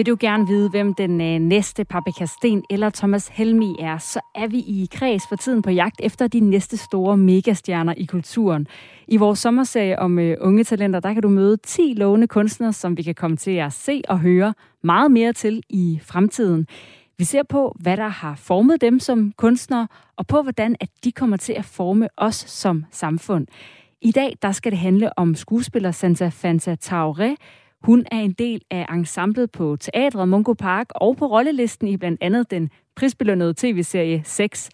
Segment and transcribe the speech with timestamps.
[0.00, 4.20] Vil du gerne vide, hvem den øh, næste Paprika Sten eller Thomas Helmi er, så
[4.34, 8.66] er vi i kreds for tiden på jagt efter de næste store megastjerner i kulturen.
[9.08, 12.96] I vores sommerserie om øh, unge talenter, der kan du møde 10 lovende kunstnere, som
[12.96, 16.66] vi kan komme til at se og høre meget mere til i fremtiden.
[17.18, 21.12] Vi ser på, hvad der har formet dem som kunstnere, og på, hvordan at de
[21.12, 23.46] kommer til at forme os som samfund.
[24.02, 27.36] I dag der skal det handle om skuespiller Santa Fanta Taure,
[27.82, 32.22] hun er en del af ensemblet på Teatret Mungo Park og på rollelisten i blandt
[32.22, 34.70] andet den prisbelønnede tv-serie 6.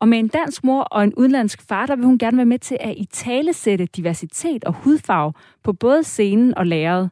[0.00, 2.58] Og med en dansk mor og en udenlandsk far, der vil hun gerne være med
[2.58, 5.32] til at italesætte diversitet og hudfarve
[5.64, 7.10] på både scenen og lærredet.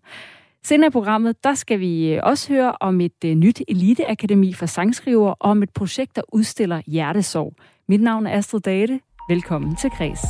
[0.65, 4.67] Senere i programmet, der skal vi øh, også høre om et øh, nyt eliteakademi for
[4.67, 7.55] sangskriver og om et projekt, der udstiller hjertesorg.
[7.89, 9.01] Mit navn er Astrid Date.
[9.29, 10.21] Velkommen til Kreds.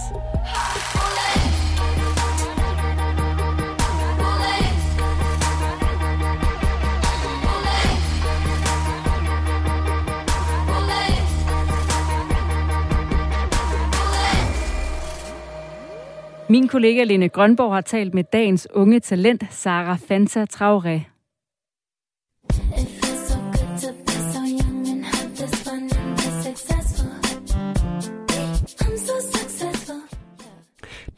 [16.50, 21.00] Min kollega Lene Grønborg har talt med dagens unge talent, Sara Fanta Traoré.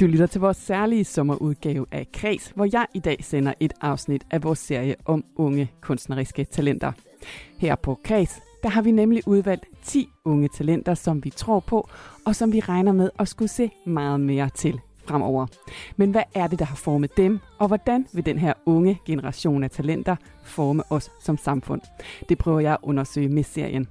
[0.00, 4.22] Du lytter til vores særlige sommerudgave af Kreds, hvor jeg i dag sender et afsnit
[4.30, 6.92] af vores serie om unge kunstneriske talenter.
[7.58, 11.88] Her på Kreds, der har vi nemlig udvalgt 10 unge talenter, som vi tror på,
[12.26, 15.46] og som vi regner med at skulle se meget mere til fremover.
[15.96, 19.64] Men hvad er det, der har formet dem, og hvordan vil den her unge generation
[19.64, 21.80] af talenter forme os som samfund?
[22.28, 23.88] Det prøver jeg at undersøge med serien.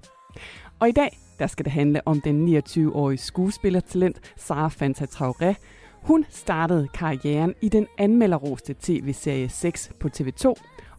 [0.79, 5.53] Og i dag, der skal det handle om den 29-årige skuespillertalent Sara Fanta Traoré.
[6.01, 10.53] Hun startede karrieren i den anmelderroste tv-serie 6 på TV2,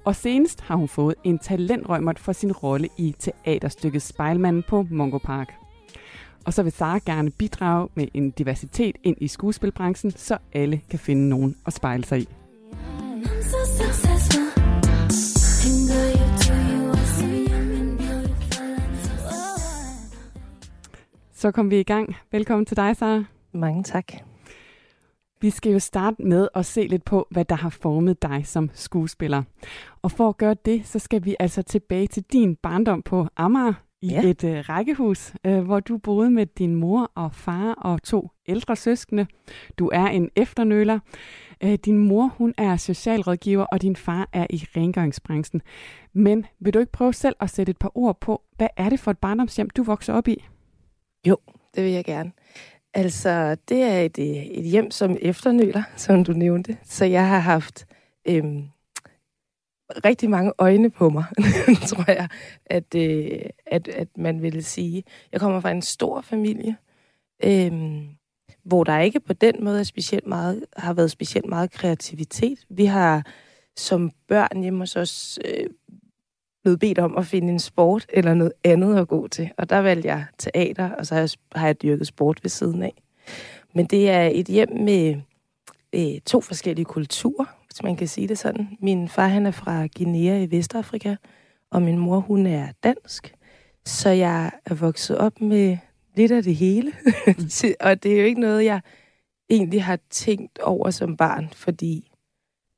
[0.05, 5.19] og senest har hun fået en talentrømmert for sin rolle i teaterstykket Spejlmanden på Mongo
[5.19, 5.62] Park.
[6.47, 10.99] Og så vil Sara gerne bidrage med en diversitet ind i skuespilbranchen, så alle kan
[10.99, 12.29] finde nogen at spejle sig i.
[21.35, 22.17] Så kom vi i gang.
[22.33, 23.25] Velkommen til dig, Sara.
[23.53, 24.13] Mange tak.
[25.41, 28.71] Vi skal jo starte med at se lidt på, hvad der har formet dig som
[28.75, 29.43] skuespiller.
[30.03, 33.75] Og for at gøre det, så skal vi altså tilbage til din barndom på Amager
[34.03, 34.23] i ja.
[34.23, 38.77] et øh, rækkehus, øh, hvor du boede med din mor og far og to ældre
[38.77, 39.27] søskende.
[39.79, 40.99] Du er en efternøler.
[41.65, 45.63] Øh, din mor, hun er socialrådgiver, og din far er i rengøringsbranchen.
[46.13, 49.01] Men vil du ikke prøve selv at sætte et par ord på, hvad er det
[49.01, 50.45] for et barndomshjem, du vokser op i?
[51.27, 51.37] Jo,
[51.75, 52.33] det vil jeg gerne.
[52.95, 56.77] Altså, det er et, øh, et hjem som efternøler, som du nævnte.
[56.85, 57.87] Så jeg har haft
[58.29, 58.65] øhm,
[60.05, 61.25] rigtig mange øjne på mig,
[61.91, 62.29] tror jeg,
[62.67, 65.05] at, øh, at, at man ville sige.
[65.33, 66.77] Jeg kommer fra en stor familie,
[67.45, 67.73] øh,
[68.65, 72.59] hvor der ikke på den måde er specielt meget, har været specielt meget kreativitet.
[72.69, 73.27] Vi har
[73.77, 75.67] som børn hjemme hos os øh,
[76.63, 79.51] blevet bedt om at finde en sport eller noget andet at gå til.
[79.59, 82.83] Og der valgte jeg teater, og så har jeg, har jeg dyrket sport ved siden
[82.83, 83.03] af.
[83.75, 85.17] Men det er et hjem med
[85.93, 88.69] øh, to forskellige kulturer hvis man kan sige det sådan.
[88.81, 91.17] Min far, han er fra Guinea i Vestafrika,
[91.71, 93.35] og min mor, hun er dansk.
[93.85, 95.77] Så jeg er vokset op med
[96.17, 96.93] lidt af det hele.
[97.81, 98.81] og det er jo ikke noget, jeg
[99.51, 102.11] egentlig har tænkt over som barn, fordi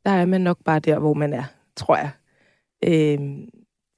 [0.04, 1.44] der er man nok bare der, hvor man er,
[1.76, 2.10] tror jeg.
[2.84, 3.48] Øhm,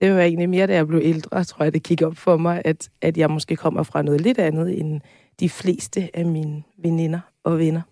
[0.00, 2.62] det var egentlig mere, da jeg blev ældre, tror jeg, det kiggede op for mig,
[2.64, 5.00] at, at jeg måske kommer fra noget lidt andet end
[5.40, 7.82] de fleste af mine veninder og venner.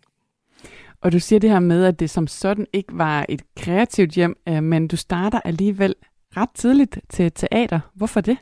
[1.05, 4.37] Og du siger det her med, at det som sådan ikke var et kreativt hjem,
[4.49, 5.95] øh, men du starter alligevel
[6.37, 7.81] ret tidligt til teater.
[7.95, 8.39] Hvorfor det?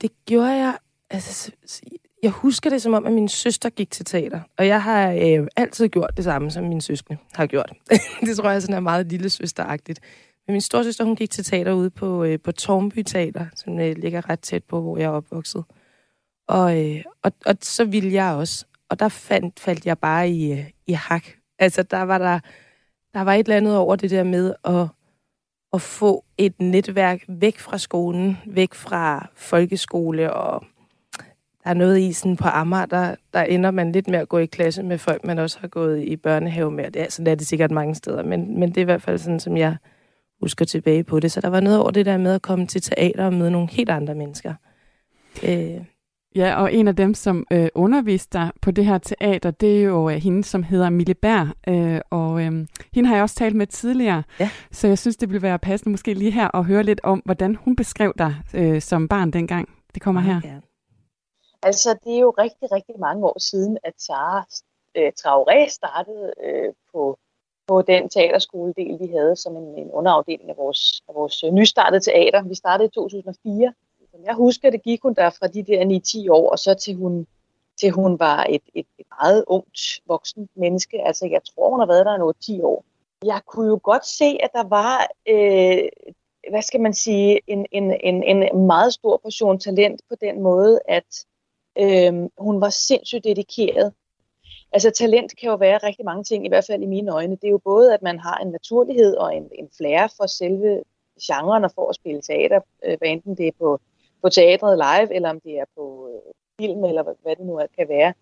[0.00, 0.78] Det gjorde jeg...
[1.10, 1.52] Altså,
[2.22, 4.40] jeg husker det som om, at min søster gik til teater.
[4.58, 7.72] Og jeg har øh, altid gjort det samme, som min søskende har gjort.
[8.26, 10.00] det tror jeg sådan er meget lille søsteragtigt.
[10.46, 13.96] Men min storsøster, hun gik til teater ude på, øh, på Tormby Teater, som øh,
[13.96, 15.64] ligger ret tæt på, hvor jeg er opvokset.
[16.48, 18.66] Og, øh, og, og så ville jeg også.
[18.88, 22.40] Og der fandt, faldt jeg bare i, øh, i hak Altså, der var der,
[23.14, 24.86] der var et eller andet over det der med at,
[25.72, 30.64] at få et netværk væk fra skolen, væk fra folkeskole, og
[31.64, 34.38] der er noget i sådan på Amager, der, der ender man lidt med at gå
[34.38, 36.90] i klasse med folk, man også har gået i børnehave med.
[36.90, 39.18] Det er, sådan er det sikkert mange steder, men, men det er i hvert fald
[39.18, 39.76] sådan, som jeg
[40.40, 41.32] husker tilbage på det.
[41.32, 43.68] Så der var noget over det der med at komme til teater og møde nogle
[43.70, 44.54] helt andre mennesker.
[45.44, 45.80] Øh.
[46.34, 49.82] Ja, og en af dem, som øh, underviste dig på det her teater, det er
[49.82, 53.56] jo øh, hende, som hedder Mille Bær, øh, og øh, hende har jeg også talt
[53.56, 54.50] med tidligere, ja.
[54.72, 57.54] så jeg synes, det ville være passende måske lige her at høre lidt om, hvordan
[57.54, 59.68] hun beskrev dig øh, som barn dengang.
[59.94, 60.40] Det kommer her.
[60.44, 60.60] Ja.
[61.62, 64.46] Altså, det er jo rigtig, rigtig mange år siden, at Sara
[64.96, 67.18] øh, Traoré startede øh, på,
[67.66, 72.00] på den teaterskoledel, vi havde som en, en underafdeling af vores, af vores øh, nystartede
[72.00, 72.42] teater.
[72.42, 73.72] Vi startede i 2004.
[74.10, 76.94] Som jeg husker, det gik hun der fra de der 9-10 år, og så til
[76.94, 77.26] hun,
[77.80, 81.06] til hun var et, et, et meget ungt voksen menneske.
[81.06, 82.84] Altså, jeg tror, hun har været der noget 10 år.
[83.24, 85.88] Jeg kunne jo godt se, at der var øh,
[86.50, 90.80] hvad skal man sige, en, en, en, en meget stor portion talent på den måde,
[90.88, 91.26] at
[91.78, 93.92] øh, hun var sindssygt dedikeret.
[94.72, 97.36] Altså talent kan jo være rigtig mange ting, i hvert fald i mine øjne.
[97.36, 100.82] Det er jo både, at man har en naturlighed og en, en flair for selve
[101.22, 103.80] genren og for at spille teater, øh, hvad enten det er på,
[104.22, 107.56] på teatret live, eller om det er på øh, film, eller hvad, hvad det nu
[107.56, 108.12] er, kan være.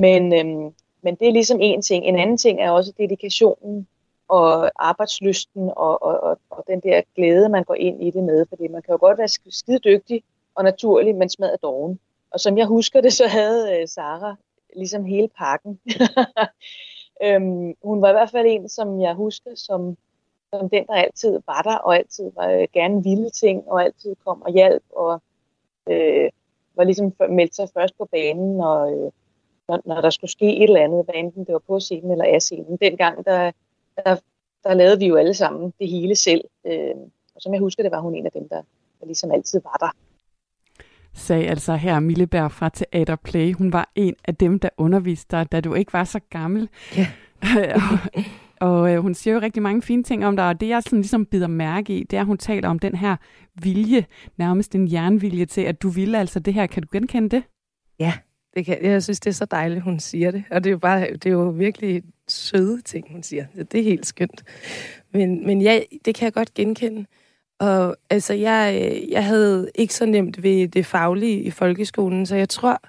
[0.00, 2.04] Men, øhm, men det er ligesom en ting.
[2.04, 3.88] En anden ting er også dedikationen
[4.28, 8.46] og arbejdslysten og, og, og, og den der glæde, man går ind i det med.
[8.48, 10.22] Fordi man kan jo godt være skide dygtig
[10.54, 11.98] og naturlig, men smadret doven.
[12.30, 14.36] Og som jeg husker det, så havde øh, Sara
[14.76, 15.80] ligesom hele pakken.
[17.24, 19.96] øhm, hun var i hvert fald en, som jeg husker, som,
[20.54, 24.16] som den, der altid var der, og altid var, øh, gerne ville ting, og altid
[24.24, 25.22] kom og hjalp, og
[25.90, 26.30] øh,
[26.76, 29.10] var ligesom meldt sig først på banen, og øh,
[29.68, 32.24] når, når der skulle ske et eller andet, hvad enten det var på scenen eller
[32.24, 32.76] af scenen.
[32.76, 33.50] Dengang, der,
[33.96, 34.16] der,
[34.64, 36.44] der lavede vi jo alle sammen det hele selv.
[36.66, 36.94] Øh,
[37.34, 38.62] og som jeg husker, det var hun en af dem, der,
[39.00, 39.90] der ligesom altid var der
[41.14, 43.52] sagde altså her Milleberg fra Teater Play.
[43.52, 46.68] Hun var en af dem, der underviste dig, da du ikke var så gammel.
[46.96, 47.06] Ja.
[48.60, 50.98] og, øh, hun siger jo rigtig mange fine ting om dig, og det jeg sådan
[50.98, 53.16] ligesom bider mærke i, det er, at hun taler om den her
[53.62, 54.06] vilje,
[54.36, 56.66] nærmest en jernvilje til, at du ville altså det her.
[56.66, 57.42] Kan du genkende det?
[57.98, 58.12] Ja,
[58.56, 60.44] det kan, jeg synes, det er så dejligt, hun siger det.
[60.50, 63.46] Og det er jo, bare, det er jo virkelig søde ting, hun siger.
[63.72, 64.44] Det er helt skønt.
[65.12, 67.06] Men, men ja, det kan jeg godt genkende.
[67.58, 72.36] Og altså, jeg, øh, jeg havde ikke så nemt ved det faglige i folkeskolen, så
[72.36, 72.80] jeg tror,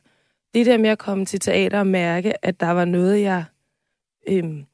[0.54, 3.44] det der med at komme til teater og mærke, at der var noget, jeg
[4.28, 4.66] øhm,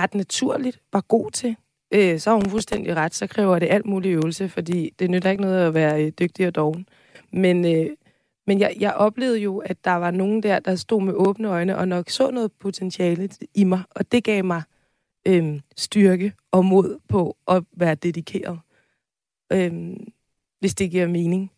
[0.00, 1.56] ret naturligt var god til,
[1.94, 3.14] øh, så har hun fuldstændig ret.
[3.14, 6.46] Så kræver det alt mulig øvelse, fordi det nytter ikke noget at være øh, dygtig
[6.46, 6.88] og doven.
[7.32, 7.90] Men, øh,
[8.46, 11.78] men jeg, jeg oplevede jo, at der var nogen der, der stod med åbne øjne
[11.78, 14.62] og nok så noget potentiale i mig, og det gav mig
[15.28, 18.58] øh, styrke og mod på at være dedikeret
[19.52, 20.12] øhm,
[20.60, 21.50] hvis det giver mening.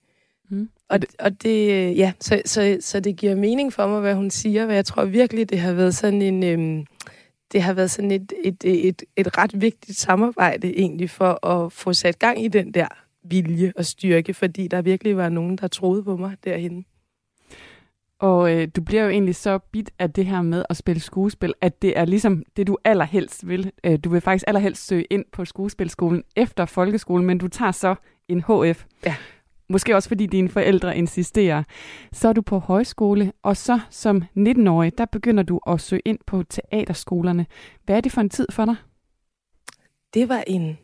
[0.51, 0.69] Mm.
[0.89, 4.67] Og, og det, ja, så, så, så det giver mening for mig, hvad hun siger,
[4.67, 6.87] og jeg tror virkelig, det har været sådan en, øhm,
[7.53, 11.93] det har været sådan et, et, et, et ret vigtigt samarbejde egentlig for at få
[11.93, 12.89] sat gang i den der
[13.23, 16.85] vilje og styrke, fordi der virkelig var nogen, der troede på mig derhen.
[18.19, 21.55] Og øh, du bliver jo egentlig så bit af det her med at spille skuespil,
[21.61, 23.73] at det er ligesom det, du allerhelst vil.
[23.85, 27.95] Øh, du vil faktisk allerhelst søge ind på skuespilskolen efter folkeskolen, men du tager så
[28.29, 28.85] en HF.
[29.07, 29.15] Ja.
[29.71, 31.63] Måske også fordi dine forældre insisterer.
[32.13, 36.19] Så er du på højskole, og så som 19-årig, der begynder du at søge ind
[36.27, 37.47] på teaterskolerne.
[37.85, 38.77] Hvad er det for en tid for dig?
[40.15, 40.79] Det var en,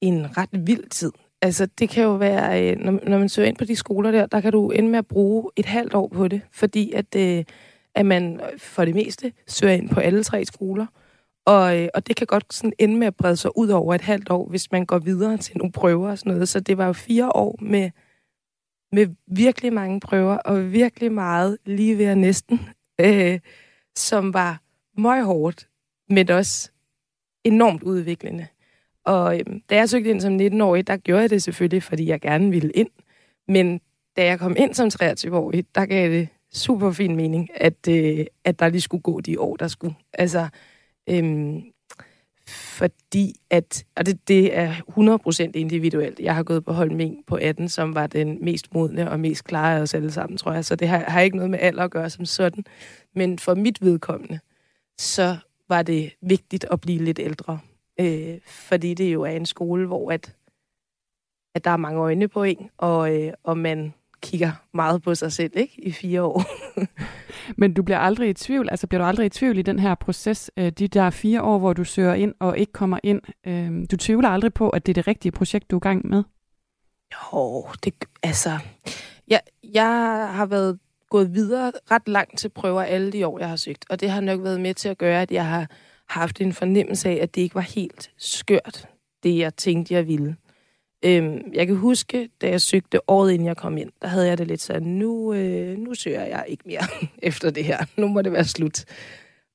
[0.00, 1.12] en ret vild tid.
[1.42, 4.26] Altså, det kan jo være, øh, når, når man søger ind på de skoler der,
[4.26, 7.44] der kan du ende med at bruge et halvt år på det, fordi at, øh,
[7.94, 10.86] at man øh, for det meste søger ind på alle tre skoler.
[11.46, 14.00] Og, øh, og det kan godt sådan ende med at brede sig ud over et
[14.00, 16.48] halvt år, hvis man går videre til nogle prøver og sådan noget.
[16.48, 17.90] Så det var jo fire år med,
[18.92, 22.60] med virkelig mange prøver, og virkelig meget lige ved at næsten,
[23.00, 23.40] øh,
[23.96, 24.60] som var
[25.00, 25.68] meget hårdt,
[26.08, 26.70] men også
[27.44, 28.46] enormt udviklende.
[29.04, 32.20] Og øh, da jeg søgte ind som 19-årig, der gjorde jeg det selvfølgelig, fordi jeg
[32.20, 32.90] gerne ville ind.
[33.48, 33.80] Men
[34.16, 38.58] da jeg kom ind som 23-årig, der gav det super fin mening, at, øh, at
[38.58, 39.94] der lige skulle gå de år, der skulle.
[40.12, 40.48] Altså,
[41.10, 41.62] øhm,
[42.48, 44.74] fordi at, og det, det er
[45.48, 46.20] 100% individuelt.
[46.20, 49.76] Jeg har gået på Holming på 18, som var den mest modne og mest klare
[49.76, 50.64] af os alle sammen, tror jeg.
[50.64, 52.64] Så det har, har ikke noget med alder at gøre som sådan.
[53.14, 54.40] Men for mit vedkommende,
[54.98, 55.36] så
[55.68, 57.58] var det vigtigt at blive lidt ældre.
[58.00, 60.36] Øh, fordi det jo er en skole, hvor at,
[61.54, 65.32] at der er mange øjne på en, og, øh, og man kigger meget på sig
[65.32, 66.44] selv ikke i fire år.
[67.60, 69.94] Men du bliver aldrig i tvivl, altså bliver du aldrig i tvivl i den her
[69.94, 73.20] proces, øh, de der fire år, hvor du søger ind og ikke kommer ind.
[73.46, 76.06] Øh, du tvivler aldrig på, at det er det rigtige projekt, du er i gang
[76.06, 76.22] med?
[77.14, 78.58] Jo, det, altså,
[79.28, 80.78] jeg, jeg har været
[81.10, 83.84] gået videre ret langt til prøver alle de år, jeg har søgt.
[83.90, 85.70] Og det har nok været med til at gøre, at jeg har
[86.08, 88.88] haft en fornemmelse af, at det ikke var helt skørt,
[89.22, 90.36] det jeg tænkte, jeg ville.
[91.04, 94.38] Øhm, jeg kan huske, da jeg søgte året inden jeg kom ind, der havde jeg
[94.38, 96.82] det lidt sådan, nu, øh, nu søger jeg ikke mere
[97.28, 97.78] efter det her.
[97.96, 98.84] Nu må det være slut.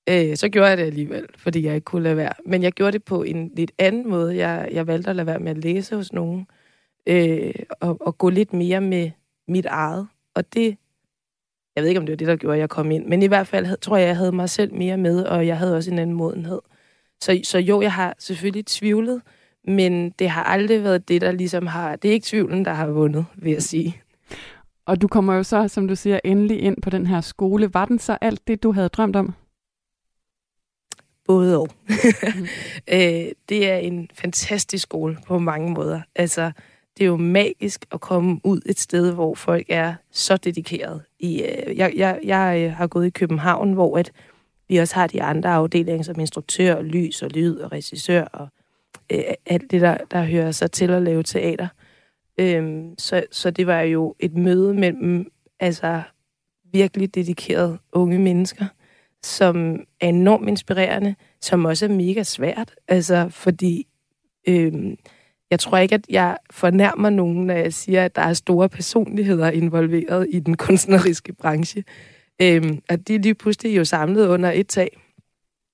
[0.10, 2.34] Øh, så gjorde jeg det alligevel, fordi jeg ikke kunne lade være.
[2.46, 4.38] Men jeg gjorde det på en lidt anden måde.
[4.38, 6.48] Jeg, jeg valgte at lade være med at læse hos nogen,
[7.08, 9.12] øh, og, og gå lidt mere med
[9.48, 10.08] mit eget.
[10.36, 10.78] Og det,
[11.76, 13.28] jeg ved ikke, om det var det, der gjorde, at jeg kom ind, men i
[13.28, 15.92] hvert fald havde, tror jeg, jeg havde mig selv mere med, og jeg havde også
[15.92, 16.60] en anden modenhed.
[17.22, 19.22] Så, så jo, jeg har selvfølgelig tvivlet,
[19.70, 21.96] men det har aldrig været det, der ligesom har...
[21.96, 24.02] Det er ikke tvivlen, der har vundet, vil jeg sige.
[24.86, 27.74] Og du kommer jo så, som du siger, endelig ind på den her skole.
[27.74, 29.34] Var den så alt det, du havde drømt om?
[31.26, 31.68] Både og.
[31.88, 32.48] mm.
[32.94, 36.02] øh, det er en fantastisk skole på mange måder.
[36.16, 36.52] Altså,
[36.98, 41.02] det er jo magisk at komme ud et sted, hvor folk er så dedikeret.
[41.20, 44.12] I, øh, jeg, jeg, jeg øh, har gået i København, hvor at
[44.68, 48.48] vi også har de andre afdelinger som instruktør, lys og lyd og regissør og
[49.14, 51.68] øh, alt det, der, der hører sig til at lave teater.
[52.40, 56.02] Øhm, så, så det var jo et møde mellem altså,
[56.72, 58.66] virkelig dedikerede unge mennesker,
[59.24, 62.76] som er enormt inspirerende, som også er mega svært.
[62.88, 63.88] Altså, fordi
[64.48, 64.98] øhm,
[65.52, 69.50] jeg tror ikke, at jeg fornærmer nogen, når jeg siger, at der er store personligheder
[69.52, 71.84] involveret i den kunstneriske branche.
[72.42, 75.02] Øhm, at de lige pludselig jo samlet under et tag.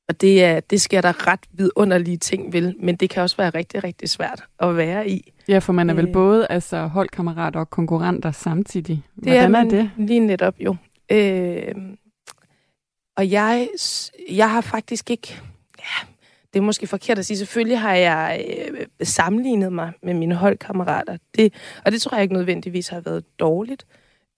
[0.07, 3.49] Og det, er, det sker der ret vidunderlige ting vil, men det kan også være
[3.49, 5.33] rigtig, rigtig svært at være i.
[5.47, 9.03] Ja, for man er vel øh, både altså, holdkammerater og konkurrenter samtidig.
[9.15, 9.91] Hvordan det er, er det?
[9.97, 10.75] Lige netop jo.
[11.11, 11.75] Øh,
[13.17, 13.67] og jeg,
[14.31, 15.41] jeg har faktisk ikke...
[15.79, 16.07] Ja,
[16.53, 17.37] det er måske forkert at sige.
[17.37, 21.17] Selvfølgelig har jeg øh, sammenlignet mig med mine holdkammerater.
[21.37, 21.53] Det,
[21.85, 23.85] og det tror jeg ikke nødvendigvis har været dårligt.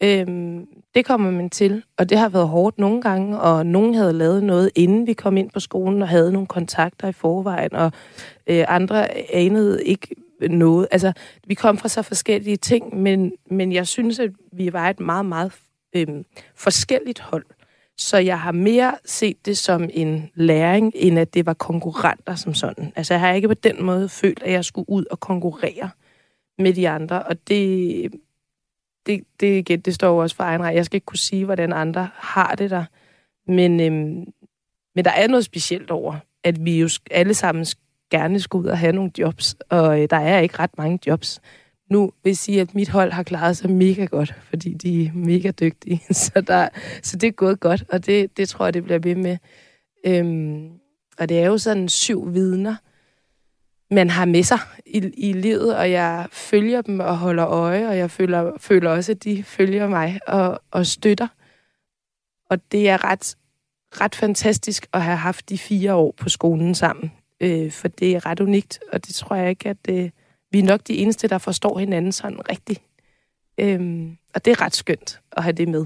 [0.04, 4.14] Øhm, det kommer man til, og det har været hårdt nogle gange, og nogen havde
[4.14, 7.92] lavet noget, inden vi kom ind på skolen, og havde nogle kontakter i forvejen, og
[8.48, 10.08] øh, andre anede ikke
[10.42, 10.88] noget.
[10.92, 11.14] Altså,
[11.48, 15.26] vi kom fra så forskellige ting, men, men jeg synes, at vi var et meget,
[15.26, 15.52] meget
[15.96, 16.26] øhm,
[16.56, 17.46] forskelligt hold.
[17.98, 22.54] Så jeg har mere set det som en læring, end at det var konkurrenter som
[22.54, 22.94] sådan.
[22.96, 25.90] Altså, jeg har ikke på den måde følt, at jeg skulle ud og konkurrere
[26.58, 28.12] med de andre, og det,
[29.08, 30.74] det, det, igen, det står jo også for egen rej.
[30.76, 32.84] Jeg skal ikke kunne sige, hvordan andre har det der.
[33.48, 34.26] Men, øhm,
[34.96, 37.66] men der er noget specielt over, at vi jo alle sammen
[38.12, 41.42] gerne skulle ud og have nogle jobs, og øh, der er ikke ret mange jobs.
[41.92, 45.12] Nu vil jeg sige, at mit hold har klaret sig mega godt, fordi de er
[45.14, 46.02] mega dygtige.
[46.14, 46.70] Så, der,
[47.04, 49.38] så det er gået godt, og det, det tror jeg, det bliver ved med.
[50.06, 50.70] Øhm,
[51.20, 52.76] og det er jo sådan syv vidner,
[53.92, 57.98] man har med sig i, i livet, og jeg følger dem og holder øje, og
[57.98, 61.28] jeg føler, føler også, at de følger mig og, og støtter.
[62.50, 63.38] Og det er ret,
[64.02, 68.26] ret fantastisk at have haft de fire år på skolen sammen, øh, for det er
[68.26, 70.10] ret unikt, og det tror jeg ikke, at øh,
[70.52, 72.82] vi er nok de eneste, der forstår hinanden sådan rigtigt.
[73.58, 75.86] Øh, og det er ret skønt at have det med.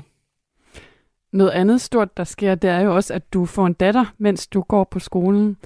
[1.31, 4.47] Noget andet stort, der sker, det er jo også, at du får en datter, mens
[4.47, 5.57] du går på skolen.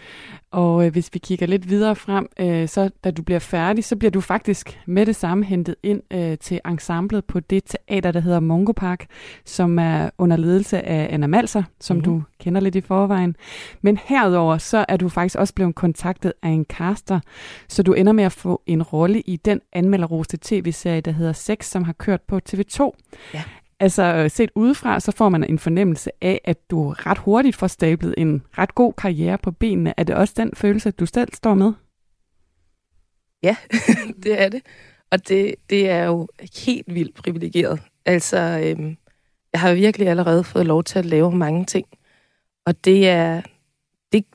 [0.52, 3.96] Og øh, hvis vi kigger lidt videre frem, øh, så da du bliver færdig, så
[3.96, 8.20] bliver du faktisk med det samme hentet ind øh, til ensemblet på det teater, der
[8.20, 9.06] hedder Mongo Park,
[9.46, 12.04] som er under ledelse af Anna Malser, som mm.
[12.04, 13.36] du kender lidt i forvejen.
[13.82, 17.20] Men herudover, så er du faktisk også blevet kontaktet af en caster,
[17.68, 21.66] så du ender med at få en rolle i den anmelderroste tv-serie, der hedder Sex,
[21.66, 22.92] som har kørt på TV2.
[23.34, 23.44] Ja.
[23.80, 27.68] Altså øh, set udefra, så får man en fornemmelse af, at du ret hurtigt får
[27.68, 29.94] stablet en ret god karriere på benene.
[29.98, 31.74] Er det også den følelse, du selv står med?
[33.44, 33.56] Ja,
[34.24, 34.62] det er det.
[35.12, 36.28] Og det, det er jo
[36.66, 37.82] helt vildt privilegeret.
[38.06, 38.98] Altså, øhm,
[39.54, 41.88] jeg har virkelig allerede fået lov til at lave mange ting.
[42.66, 43.42] Og det er...
[44.12, 44.26] Det,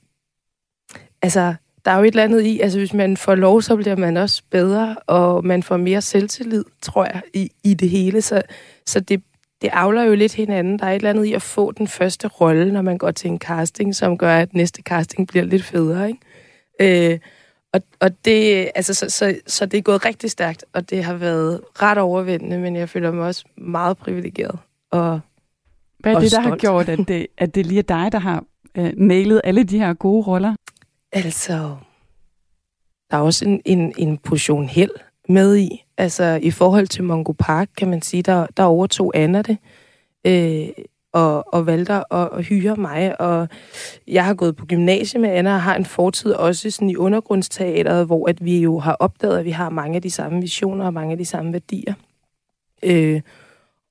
[1.23, 1.54] altså,
[1.85, 4.16] der er jo et eller andet i, altså hvis man får lov, så bliver man
[4.16, 8.23] også bedre, og man får mere selvtillid, tror jeg, i, i det hele.
[8.23, 8.42] Så,
[8.87, 9.23] så det,
[9.62, 10.78] det afler jo lidt hinanden.
[10.78, 13.30] Der er et eller andet i at få den første rolle, når man går til
[13.30, 17.12] en casting, som gør, at næste casting bliver lidt federe, ikke?
[17.12, 17.18] Øh,
[17.72, 21.14] og, og det, altså, så, så, så det er gået rigtig stærkt, og det har
[21.14, 24.58] været ret overvældende, men jeg føler mig også meget privilegeret.
[24.90, 25.20] Og,
[25.98, 28.44] Hvad er det, der har gjort, at det, at det lige er dig, der har
[28.74, 30.54] øh, nailet alle de her gode roller?
[31.12, 31.76] Altså,
[33.10, 34.90] der er også en, en, en portion held
[35.30, 35.84] med i.
[35.99, 39.58] Altså i forhold til Mongo Park, kan man sige, der, der overtog Anna det.
[40.26, 40.68] Øh,
[41.12, 43.20] og, og valgte at, at hyre mig.
[43.20, 43.49] Og
[44.08, 48.06] jeg har gået på gymnasiet med Anna og har en fortid også sådan i undergrundsteateret,
[48.06, 50.94] hvor at vi jo har opdaget, at vi har mange af de samme visioner og
[50.94, 51.94] mange af de samme værdier.
[52.82, 53.20] Øh,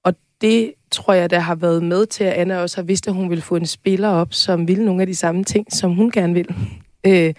[0.03, 3.13] og det tror jeg, der har været med til, at Anna også har vidst, at
[3.13, 6.11] hun ville få en spiller op, som ville nogle af de samme ting, som hun
[6.11, 6.55] gerne vil.
[7.05, 7.33] Øh,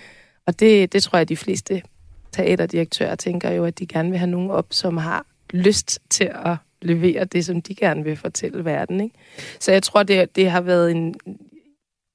[0.46, 1.82] og det, det tror jeg, at de fleste
[2.32, 6.56] teaterdirektører tænker jo, at de gerne vil have nogen op, som har lyst til at
[6.82, 9.00] levere det, som de gerne vil fortælle verden.
[9.00, 9.16] Ikke?
[9.60, 11.14] Så jeg tror, det, det har været en...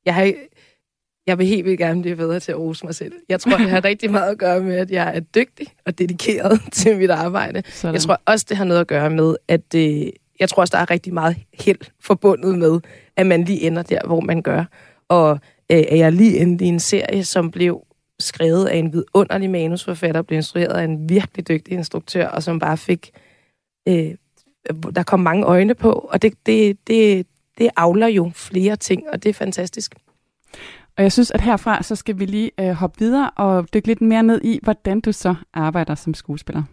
[0.05, 0.33] Jeg, har,
[1.27, 3.13] jeg vil helt vildt gerne blive bedre til at rose mig selv.
[3.29, 6.61] Jeg tror, det har rigtig meget at gøre med, at jeg er dygtig og dedikeret
[6.73, 7.63] til mit arbejde.
[7.65, 7.93] Sådan.
[7.93, 10.81] Jeg tror også, det har noget at gøre med, at det, jeg tror også, der
[10.81, 12.79] er rigtig meget held forbundet med,
[13.15, 14.63] at man lige ender der, hvor man gør.
[15.07, 15.39] Og
[15.71, 17.85] øh, at jeg lige endte i en serie, som blev
[18.19, 22.77] skrevet af en vidunderlig manusforfatter, blev instrueret af en virkelig dygtig instruktør, og som bare
[22.77, 23.11] fik...
[23.87, 24.11] Øh,
[24.95, 29.23] der kom mange øjne på, og det, det, det, det afler jo flere ting, og
[29.23, 29.95] det er fantastisk.
[30.97, 34.01] Og jeg synes, at herfra, så skal vi lige øh, hoppe videre og dykke lidt
[34.01, 36.63] mere ned i, hvordan du så arbejder som skuespiller.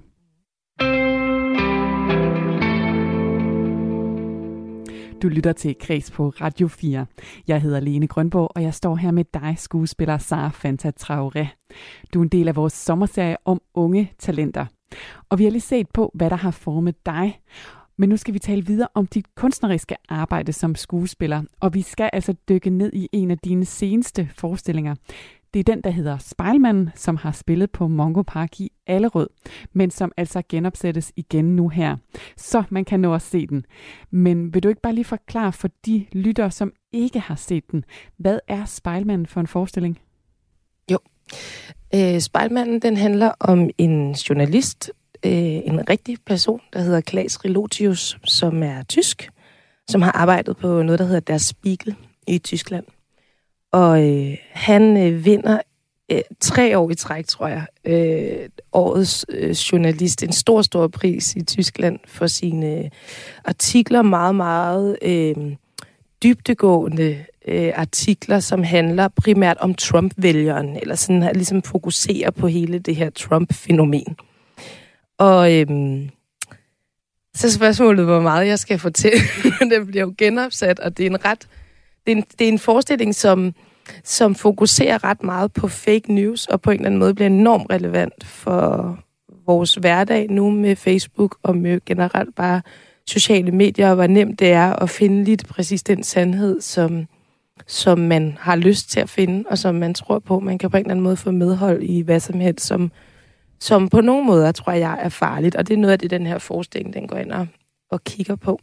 [5.22, 7.06] Du lytter til Kreds på Radio 4.
[7.48, 11.46] Jeg hedder Lene Grønborg, og jeg står her med dig, skuespiller Sara Fanta Traoré.
[12.14, 14.66] Du er en del af vores sommerserie om unge talenter.
[15.28, 17.40] Og vi har lige set på, hvad der har formet dig.
[17.96, 22.10] Men nu skal vi tale videre om dit kunstneriske arbejde som skuespiller, og vi skal
[22.12, 24.94] altså dykke ned i en af dine seneste forestillinger.
[25.54, 29.28] Det er den, der hedder Spejlmanden, som har spillet på Mongo Park i Allerød,
[29.72, 31.96] men som altså genopsættes igen nu her.
[32.36, 33.64] Så man kan nå at se den.
[34.10, 37.84] Men vil du ikke bare lige forklare for de lyttere, som ikke har set den,
[38.16, 40.00] hvad er Spejlmanden for en forestilling?
[40.92, 40.98] Jo.
[41.94, 44.90] Øh, Spejlmanden, den handler om en journalist,
[45.26, 49.30] øh, en rigtig person, der hedder Klaas Relotius, som er tysk,
[49.88, 52.84] som har arbejdet på noget, der hedder Der Spiegel i Tyskland.
[53.72, 55.60] Og øh, han øh, vinder
[56.12, 60.22] øh, tre år i træk, tror jeg, øh, årets øh, journalist.
[60.22, 62.90] En stor, stor pris i Tyskland for sine øh,
[63.44, 64.02] artikler.
[64.02, 65.36] Meget, meget øh,
[66.22, 72.78] dybtegående øh, artikler, som handler primært om Trump-vælgeren, eller sådan her, ligesom fokuserer på hele
[72.78, 74.16] det her Trump-fænomen.
[75.18, 75.66] Og øh,
[77.34, 79.20] så spørgsmålet, hvor meget jeg skal fortælle.
[79.70, 81.48] den bliver jo genopsat, og det er en ret...
[82.06, 83.54] Det er en, det er en forestilling, som,
[84.04, 87.66] som fokuserer ret meget på fake news, og på en eller anden måde bliver enormt
[87.70, 88.98] relevant for
[89.46, 92.62] vores hverdag nu med Facebook, og med generelt bare
[93.06, 97.06] sociale medier, og hvor nemt det er at finde lige præcis den sandhed, som,
[97.66, 100.76] som man har lyst til at finde, og som man tror på, man kan på
[100.76, 102.90] en eller anden måde få medhold i hvad som helst, som
[103.62, 105.56] som på nogle måder, tror jeg, er farligt.
[105.56, 107.46] Og det er noget af det, den her forskning den går ind og,
[107.90, 108.60] og kigger på.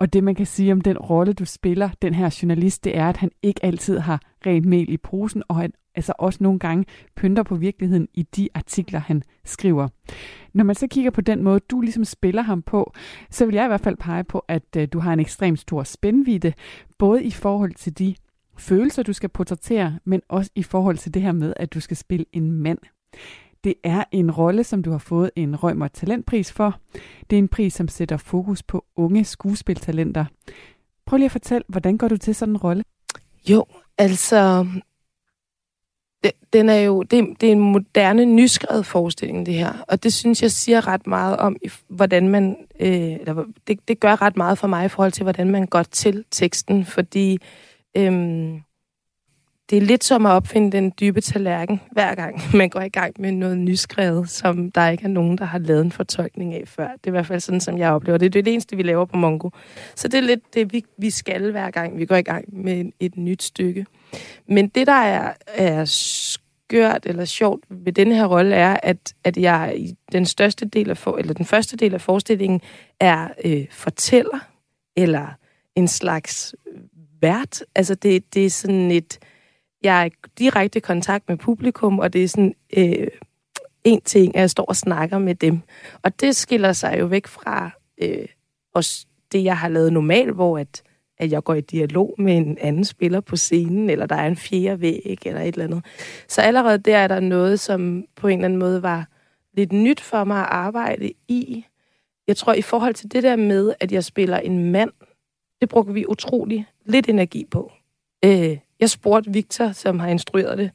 [0.00, 3.08] Og det, man kan sige om den rolle, du spiller, den her journalist, det er,
[3.08, 6.84] at han ikke altid har rent mel i posen, og han altså også nogle gange
[7.16, 9.88] pynter på virkeligheden i de artikler, han skriver.
[10.52, 12.92] Når man så kigger på den måde, du ligesom spiller ham på,
[13.30, 15.82] så vil jeg i hvert fald pege på, at øh, du har en ekstremt stor
[15.82, 16.52] spændvidde,
[16.98, 18.14] både i forhold til de
[18.58, 21.96] følelser, du skal portrættere, men også i forhold til det her med, at du skal
[21.96, 22.78] spille en mand.
[23.64, 26.78] Det er en rolle, som du har fået en Rømer Talentpris for.
[27.30, 30.24] Det er en pris, som sætter fokus på unge skuespiltalenter.
[31.06, 32.84] Prøv lige at fortælle, hvordan går du til sådan en rolle?
[33.48, 33.64] Jo,
[33.98, 34.66] altså...
[36.52, 39.84] Den er jo, det, det er en moderne, nyskrevet forestilling, det her.
[39.88, 41.56] Og det synes jeg siger ret meget om,
[41.88, 42.56] hvordan man...
[42.80, 43.18] Øh,
[43.66, 46.84] det, det gør ret meget for mig i forhold til, hvordan man går til teksten,
[46.84, 47.38] fordi...
[47.96, 48.60] Øh,
[49.70, 53.14] det er lidt som at opfinde den dybe tallerken, hver gang man går i gang
[53.18, 56.88] med noget nyskrevet, som der ikke er nogen, der har lavet en fortolkning af før.
[56.88, 58.32] Det er i hvert fald sådan, som jeg oplever det.
[58.32, 59.50] Det er det eneste, vi laver på Mongo.
[59.94, 62.92] Så det er lidt det, vi, vi skal hver gang, vi går i gang med
[63.00, 63.86] et nyt stykke.
[64.48, 69.36] Men det, der er, er skørt eller sjovt ved den her rolle, er, at, at
[69.36, 72.60] jeg i den største del af for, eller den første del af forestillingen
[73.00, 74.38] er øh, fortæller,
[74.96, 75.26] eller
[75.76, 76.54] en slags
[77.20, 77.64] vært.
[77.74, 79.18] Altså det, det er sådan et
[79.82, 83.06] jeg er i direkte kontakt med publikum, og det er sådan øh,
[83.84, 85.60] en ting, at jeg står og snakker med dem.
[86.02, 87.70] Og det skiller sig jo væk fra
[88.02, 88.26] øh,
[88.74, 90.82] også det, jeg har lavet normalt, hvor at,
[91.18, 94.36] at jeg går i dialog med en anden spiller på scenen, eller der er en
[94.36, 95.84] fjerde væg, eller et eller andet.
[96.28, 99.06] Så allerede der er der noget, som på en eller anden måde var
[99.52, 101.64] lidt nyt for mig at arbejde i.
[102.26, 104.90] Jeg tror, i forhold til det der med, at jeg spiller en mand,
[105.60, 107.72] det brugte vi utrolig lidt energi på.
[108.24, 110.70] Øh, jeg spurgte Victor, som har instrueret det,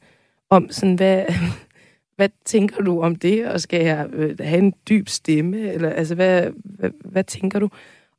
[0.50, 1.24] om sådan, hvad,
[2.16, 6.14] hvad tænker du om det, og skal jeg øh, have en dyb stemme, eller altså,
[6.14, 7.68] hvad, hvad, hvad tænker du?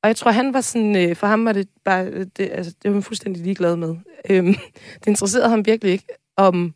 [0.03, 2.71] Og jeg tror, han var sådan, øh, for ham var det bare, øh, det, altså,
[2.83, 3.95] det var han fuldstændig ligeglad med.
[4.29, 4.55] Øhm,
[4.99, 6.73] det interesserede ham virkelig ikke, om,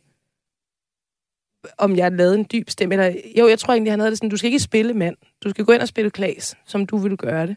[1.78, 2.94] om jeg lavede en dyb stemme.
[2.94, 5.16] Eller, jo, jeg tror egentlig, han havde det sådan, du skal ikke spille mand.
[5.44, 7.56] Du skal gå ind og spille klas, som du vil gøre det.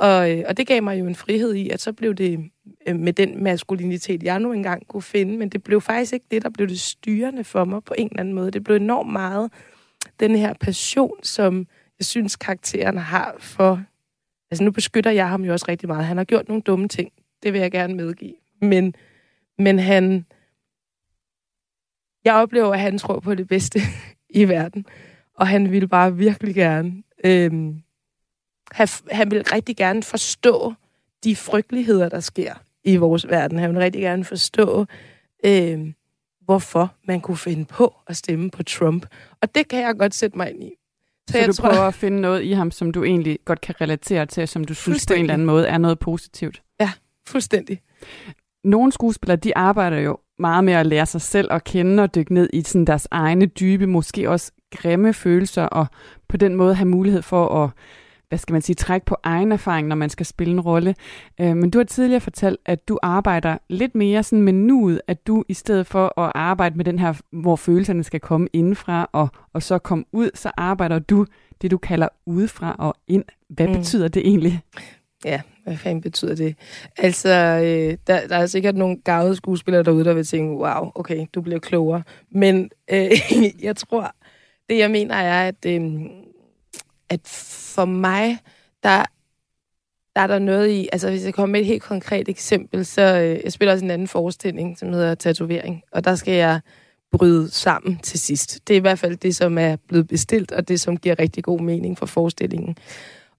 [0.00, 2.50] Og, øh, og det gav mig jo en frihed i, at så blev det
[2.88, 6.42] øh, med den maskulinitet, jeg nu engang kunne finde, men det blev faktisk ikke det,
[6.42, 8.50] der blev det styrende for mig på en eller anden måde.
[8.50, 9.52] Det blev enormt meget
[10.20, 11.66] den her passion, som
[11.98, 13.82] jeg synes, karakteren har for...
[14.50, 16.04] Altså nu beskytter jeg ham jo også rigtig meget.
[16.04, 18.34] Han har gjort nogle dumme ting, det vil jeg gerne medgive.
[18.60, 18.94] Men,
[19.58, 20.26] men han...
[22.24, 23.80] Jeg oplever, at han tror på det bedste
[24.40, 24.86] i verden.
[25.34, 27.02] Og han vil bare virkelig gerne...
[27.24, 27.82] Øhm,
[28.72, 30.74] have, han vil rigtig gerne forstå
[31.24, 32.54] de frygteligheder, der sker
[32.84, 33.58] i vores verden.
[33.58, 34.86] Han vil rigtig gerne forstå,
[35.44, 35.94] øhm,
[36.44, 39.06] hvorfor man kunne finde på at stemme på Trump.
[39.40, 40.72] Og det kan jeg godt sætte mig ind i.
[41.28, 43.60] Så, så jeg du tror, prøver at finde noget i ham, som du egentlig godt
[43.60, 46.62] kan relatere til, som du synes på en eller anden måde er noget positivt?
[46.80, 46.92] Ja,
[47.26, 47.80] fuldstændig.
[48.64, 52.34] Nogle skuespillere, de arbejder jo meget med at lære sig selv at kende og dykke
[52.34, 55.86] ned i sådan deres egne dybe, måske også grimme følelser, og
[56.28, 57.70] på den måde have mulighed for at
[58.30, 60.94] hvad skal man sige, trække på egen erfaring, når man skal spille en rolle.
[61.40, 65.26] Øh, men du har tidligere fortalt, at du arbejder lidt mere sådan med nuet, at
[65.26, 69.28] du i stedet for at arbejde med den her, hvor følelserne skal komme indfra og,
[69.52, 71.26] og så komme ud, så arbejder du
[71.62, 73.24] det, du kalder udefra og ind.
[73.48, 73.74] Hvad mm.
[73.74, 74.60] betyder det egentlig?
[75.24, 76.56] Ja, hvad fanden betyder det?
[76.98, 81.26] Altså, øh, der, der er sikkert nogle gavede skuespillere derude, der vil tænke, wow, okay,
[81.34, 82.02] du bliver klogere.
[82.30, 83.10] Men øh,
[83.62, 84.14] jeg tror,
[84.68, 85.82] det jeg mener er, at, øh,
[87.10, 87.20] at
[87.74, 88.38] for mig,
[88.82, 89.04] der,
[90.16, 93.02] der er der noget i, altså hvis jeg kommer med et helt konkret eksempel, så
[93.02, 96.60] øh, jeg spiller også en anden forestilling, som hedder Tatovering, og der skal jeg
[97.12, 98.68] bryde sammen til sidst.
[98.68, 101.44] Det er i hvert fald det, som er blevet bestilt, og det, som giver rigtig
[101.44, 102.76] god mening for forestillingen.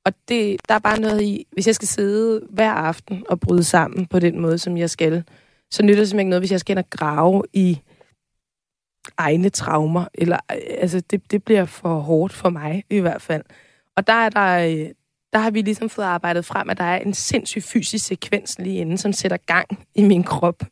[0.05, 3.63] Og det, der er bare noget i, hvis jeg skal sidde hver aften og bryde
[3.63, 5.23] sammen på den måde, som jeg skal,
[5.71, 7.79] så nytter det simpelthen ikke noget, hvis jeg skal ind og grave i
[9.17, 10.05] egne traumer.
[10.13, 10.37] Eller,
[10.79, 13.43] altså, det, det bliver for hårdt for mig i hvert fald.
[13.97, 14.89] Og der er der, øh,
[15.33, 18.77] der har vi ligesom fået arbejdet frem, at der er en sindssyg fysisk sekvens lige
[18.77, 20.63] inden, som sætter gang i min krop.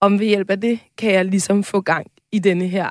[0.00, 2.90] Om ved hjælp af det, kan jeg ligesom få gang i denne her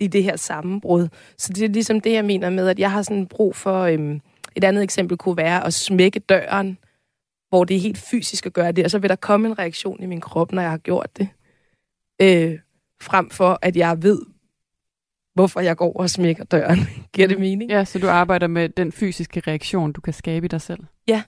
[0.00, 1.08] i det her sammenbrud.
[1.38, 3.82] Så det er ligesom det, jeg mener med, at jeg har sådan brug for...
[3.82, 4.20] Øhm,
[4.56, 6.78] et andet eksempel kunne være at smække døren,
[7.48, 10.02] hvor det er helt fysisk at gøre det, og så vil der komme en reaktion
[10.02, 11.28] i min krop, når jeg har gjort det.
[12.22, 12.58] Øh,
[13.02, 14.22] frem for, at jeg ved,
[15.34, 16.78] hvorfor jeg går og smækker døren.
[17.14, 17.70] Giver det mening?
[17.70, 20.80] Ja, så du arbejder med den fysiske reaktion, du kan skabe i dig selv.
[21.08, 21.22] Ja.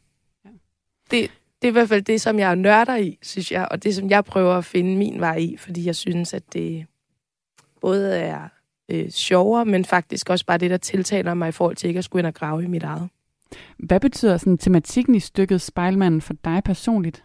[1.11, 1.31] Det,
[1.63, 4.11] det er i hvert fald det, som jeg nørder i, synes jeg, og det, som
[4.11, 6.87] jeg prøver at finde min vej i, fordi jeg synes, at det
[7.81, 8.49] både er
[8.89, 12.05] øh, sjovere, men faktisk også bare det, der tiltaler mig i forhold til ikke at
[12.05, 13.09] skulle ind og grave i mit eget.
[13.79, 17.23] Hvad betyder sådan tematikken i stykket Spejlmanden for dig personligt?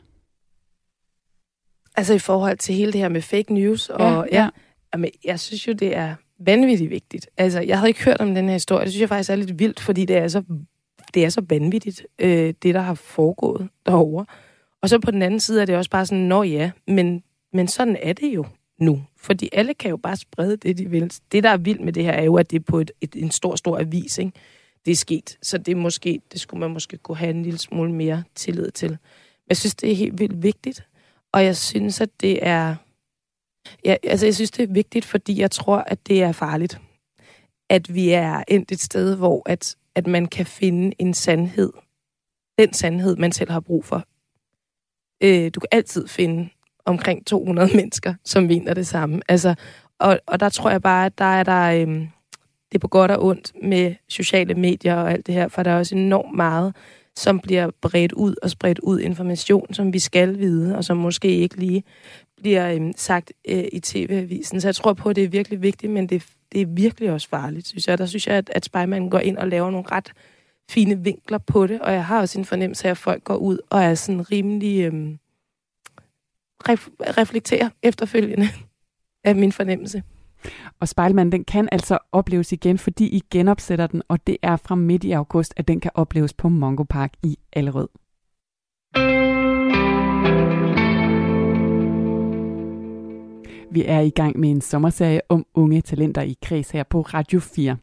[1.98, 4.50] Altså i forhold til hele det her med fake news, og ja, ja.
[4.94, 7.30] Jamen, jeg synes jo, det er vanvittigt vigtigt.
[7.38, 8.86] Altså, jeg havde ikke hørt om den her historie.
[8.86, 10.44] Det synes jeg faktisk er lidt vildt, fordi det er så,
[11.14, 14.26] det er så vanvittigt, øh, det der har foregået derovre.
[14.82, 17.68] Og så på den anden side er det også bare sådan, nå ja, men, men
[17.68, 18.46] sådan er det jo
[18.80, 19.04] nu.
[19.18, 21.14] Fordi alle kan jo bare sprede det, de vil.
[21.32, 23.16] Det, der er vildt med det her, er jo, at det er på et, et,
[23.16, 24.32] en stor, stor avis, ikke?
[24.86, 25.38] det er sket.
[25.42, 28.72] Så det, er måske, det skulle man måske kunne have en lille smule mere tillid
[28.72, 28.98] til.
[29.50, 30.84] Jeg synes, det er helt vildt vigtigt.
[31.34, 32.76] Og jeg synes, at det er...
[33.86, 36.82] Ja, altså, jeg synes, det er vigtigt, fordi jeg tror, at det er farligt.
[37.70, 41.74] At vi er endt et sted, hvor at, at man kan finde en sandhed.
[42.58, 44.04] Den sandhed, man selv har brug for.
[45.24, 46.50] Øh, du kan altid finde
[46.86, 49.22] omkring 200 mennesker, som mener det samme.
[49.28, 49.56] Altså,
[50.00, 51.88] og, og der tror jeg bare, at der er der...
[51.88, 52.08] Øh,
[52.72, 55.72] det er på godt og ondt med sociale medier og alt det her, for der
[55.72, 56.76] er også enormt meget,
[57.18, 61.28] som bliver bredt ud og spredt ud information, som vi skal vide, og som måske
[61.28, 61.84] ikke lige
[62.38, 64.62] bliver øhm, sagt øh, i tv-avisen.
[64.62, 67.30] Så jeg tror på, at det er virkelig vigtigt, men det, det er virkelig også
[67.30, 67.98] farligt, synes jeg.
[67.98, 70.12] Der synes jeg, at, at Spejmanden går ind og laver nogle ret
[70.70, 73.60] fine vinkler på det, og jeg har også en fornemmelse af, at folk går ud
[73.70, 74.86] og er sådan rimelig...
[74.86, 75.20] Øhm,
[76.70, 78.50] ref- reflekterer efterfølgende
[79.24, 80.04] af min fornemmelse.
[80.80, 84.76] Og Spejlmanden, den kan altså opleves igen, fordi I genopsætter den, og det er fra
[84.76, 87.88] midt i august, at den kan opleves på Mongo Park i Allerød.
[93.72, 97.40] Vi er i gang med en sommerserie om unge talenter i kreds her på Radio
[97.40, 97.78] 4.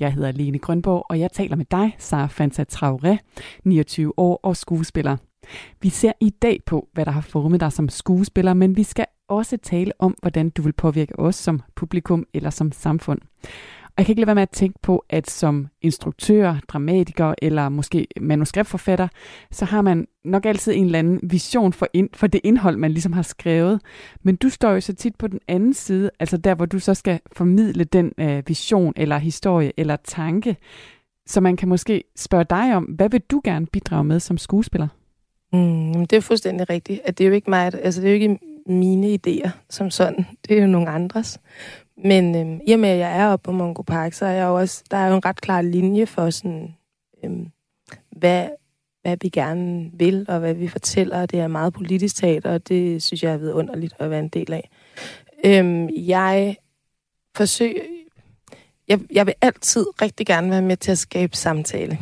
[0.00, 3.16] Jeg hedder Lene Grønborg, og jeg taler med dig, Sara Fanta Traoré,
[3.64, 5.16] 29 år og skuespiller.
[5.82, 9.06] Vi ser i dag på, hvad der har formet dig som skuespiller, men vi skal
[9.28, 13.20] også tale om, hvordan du vil påvirke os som publikum eller som samfund.
[13.98, 17.68] Og jeg kan ikke lade være med at tænke på, at som instruktør, dramatiker eller
[17.68, 19.08] måske manuskriptforfatter,
[19.50, 22.90] så har man nok altid en eller anden vision for, ind, for det indhold, man
[22.90, 23.80] ligesom har skrevet.
[24.22, 26.94] Men du står jo så tit på den anden side, altså der, hvor du så
[26.94, 30.56] skal formidle den øh, vision eller historie eller tanke.
[31.26, 34.88] Så man kan måske spørge dig om, hvad vil du gerne bidrage med som skuespiller?
[35.52, 37.00] Mm, det er fuldstændig rigtigt.
[37.04, 38.38] At det er jo ikke mig, altså det er jo ikke
[38.68, 40.26] mine idéer som sådan.
[40.48, 41.40] Det er jo nogle andres.
[42.04, 44.44] Men øhm, i og med, at jeg er oppe på Mongo Park, så er jeg
[44.44, 46.74] jo også, der er jo en ret klar linje for sådan,
[47.24, 47.46] øhm,
[48.10, 48.48] hvad,
[49.02, 51.26] hvad vi gerne vil, og hvad vi fortæller.
[51.26, 54.52] Det er meget politisk teater, og det synes jeg er vidunderligt at være en del
[54.52, 54.70] af.
[55.44, 56.56] Øhm, jeg
[57.36, 57.82] forsøger...
[58.88, 61.98] Jeg, jeg vil altid rigtig gerne være med til at skabe samtale.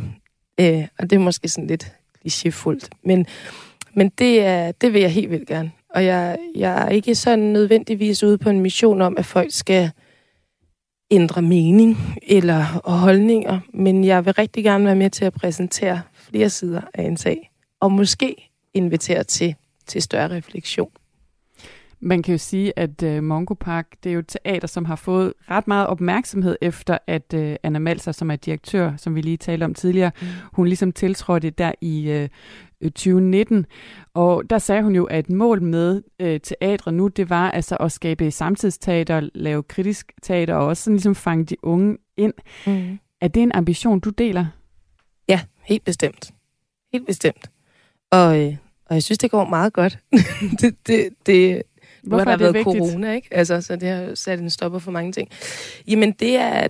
[0.61, 1.93] Øh, og det er måske sådan lidt
[2.27, 2.89] klichéfuldt.
[3.03, 3.27] Men,
[3.95, 5.71] men det, er, det vil jeg helt vildt gerne.
[5.97, 9.91] Og jeg, jeg er ikke sådan nødvendigvis ude på en mission om, at folk skal
[11.11, 16.51] ændre mening eller holdninger, men jeg vil rigtig gerne være med til at præsentere flere
[16.51, 19.55] sider af en sag, og måske invitere til,
[19.87, 20.91] til større refleksion.
[22.01, 24.97] Man kan jo sige, at uh, Mongo Park, det er jo et teater, som har
[24.97, 29.37] fået ret meget opmærksomhed efter, at uh, Anna Malser, som er direktør, som vi lige
[29.37, 30.27] talte om tidligere, mm.
[30.53, 32.29] hun ligesom tiltrådte der i uh,
[32.83, 33.67] 2019.
[34.15, 37.93] Og der sagde hun jo, at mål med uh, teatret nu, det var altså at
[37.93, 42.35] skabe samtidsteater, lave kritisk teater og også sådan ligesom fange de unge ind.
[42.67, 42.99] Mm.
[43.21, 44.47] Er det en ambition, du deler?
[45.29, 46.31] Ja, helt bestemt.
[46.93, 47.51] Helt bestemt.
[48.11, 49.99] Og, øh, og jeg synes, det går meget godt.
[50.61, 51.63] det, det, det,
[52.05, 52.77] nu har der været vigtigt?
[52.77, 53.29] corona, ikke?
[53.31, 55.29] Altså, så det har sat en stopper for mange ting.
[55.89, 56.69] Jamen, det er,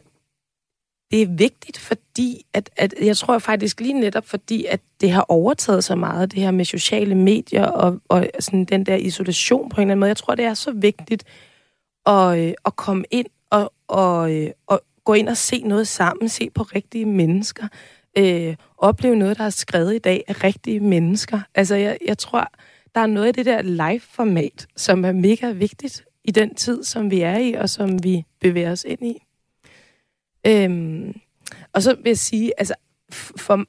[1.10, 5.26] det er vigtigt, fordi at, at jeg tror faktisk lige netop, fordi at det har
[5.28, 9.76] overtaget så meget, det her med sociale medier og, og sådan den der isolation på
[9.76, 10.08] en eller anden måde.
[10.08, 11.24] Jeg tror, det er så vigtigt
[12.06, 16.28] at, øh, at komme ind og, og, øh, og gå ind og se noget sammen,
[16.28, 17.68] se på rigtige mennesker,
[18.18, 21.40] øh, opleve noget, der er skrevet i dag af rigtige mennesker.
[21.54, 22.50] Altså, jeg, jeg tror,
[22.94, 27.10] der er noget af det der live-format, som er mega vigtigt i den tid, som
[27.10, 29.25] vi er i, og som vi bevæger os ind i.
[30.46, 31.20] Øhm,
[31.72, 32.74] og så vil jeg sige, altså,
[33.36, 33.64] for,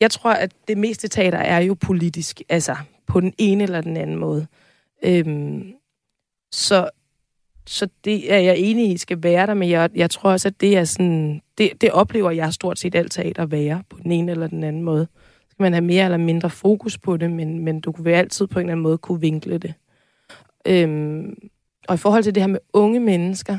[0.00, 3.96] jeg tror, at det meste teater er jo politisk, altså på den ene eller den
[3.96, 4.46] anden måde.
[5.02, 5.72] Øhm,
[6.52, 6.90] så,
[7.66, 10.60] så det er jeg enig i, skal være der, men jeg, jeg tror også, at
[10.60, 14.12] det er sådan, det, det oplever jeg stort set alt teater at være på den
[14.12, 15.08] ene eller den anden måde
[15.60, 18.64] man have mere eller mindre fokus på det, men, men du vil altid på en
[18.64, 19.74] eller anden måde kunne vinkle det.
[20.66, 21.50] Øhm,
[21.88, 23.58] og i forhold til det her med unge mennesker,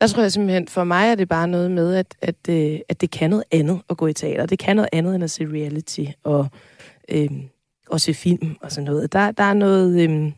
[0.00, 3.00] der tror jeg simpelthen, for mig er det bare noget med, at, at, øh, at
[3.00, 4.46] det kan noget andet at gå i teater.
[4.46, 6.48] Det kan noget andet end at se reality og,
[7.08, 7.30] øh,
[7.88, 9.12] og se film og sådan noget.
[9.12, 10.02] Der, der er noget...
[10.02, 10.32] Øh,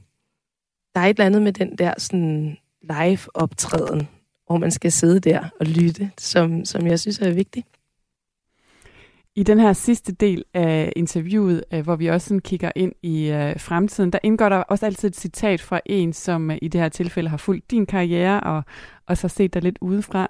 [0.94, 4.08] der er et eller andet med den der sådan live-optræden,
[4.46, 7.66] hvor man skal sidde der og lytte, som, som jeg synes er vigtigt.
[9.34, 13.28] I den her sidste del af interviewet, øh, hvor vi også sådan kigger ind i
[13.30, 16.80] øh, fremtiden, der indgår der også altid et citat fra en, som øh, i det
[16.80, 18.62] her tilfælde har fulgt din karriere og,
[19.08, 20.22] og så set dig lidt udefra.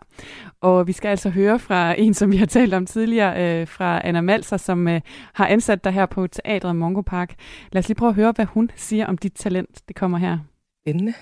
[0.61, 4.21] Og vi skal altså høre fra en, som vi har talt om tidligere, fra Anna
[4.21, 4.87] Malser, som
[5.39, 7.31] har ansat dig her på teatret Mongo Park.
[7.73, 9.89] Lad os lige prøve at høre, hvad hun siger om dit talent.
[9.89, 10.35] Det kommer her.
[10.83, 11.13] Spændende.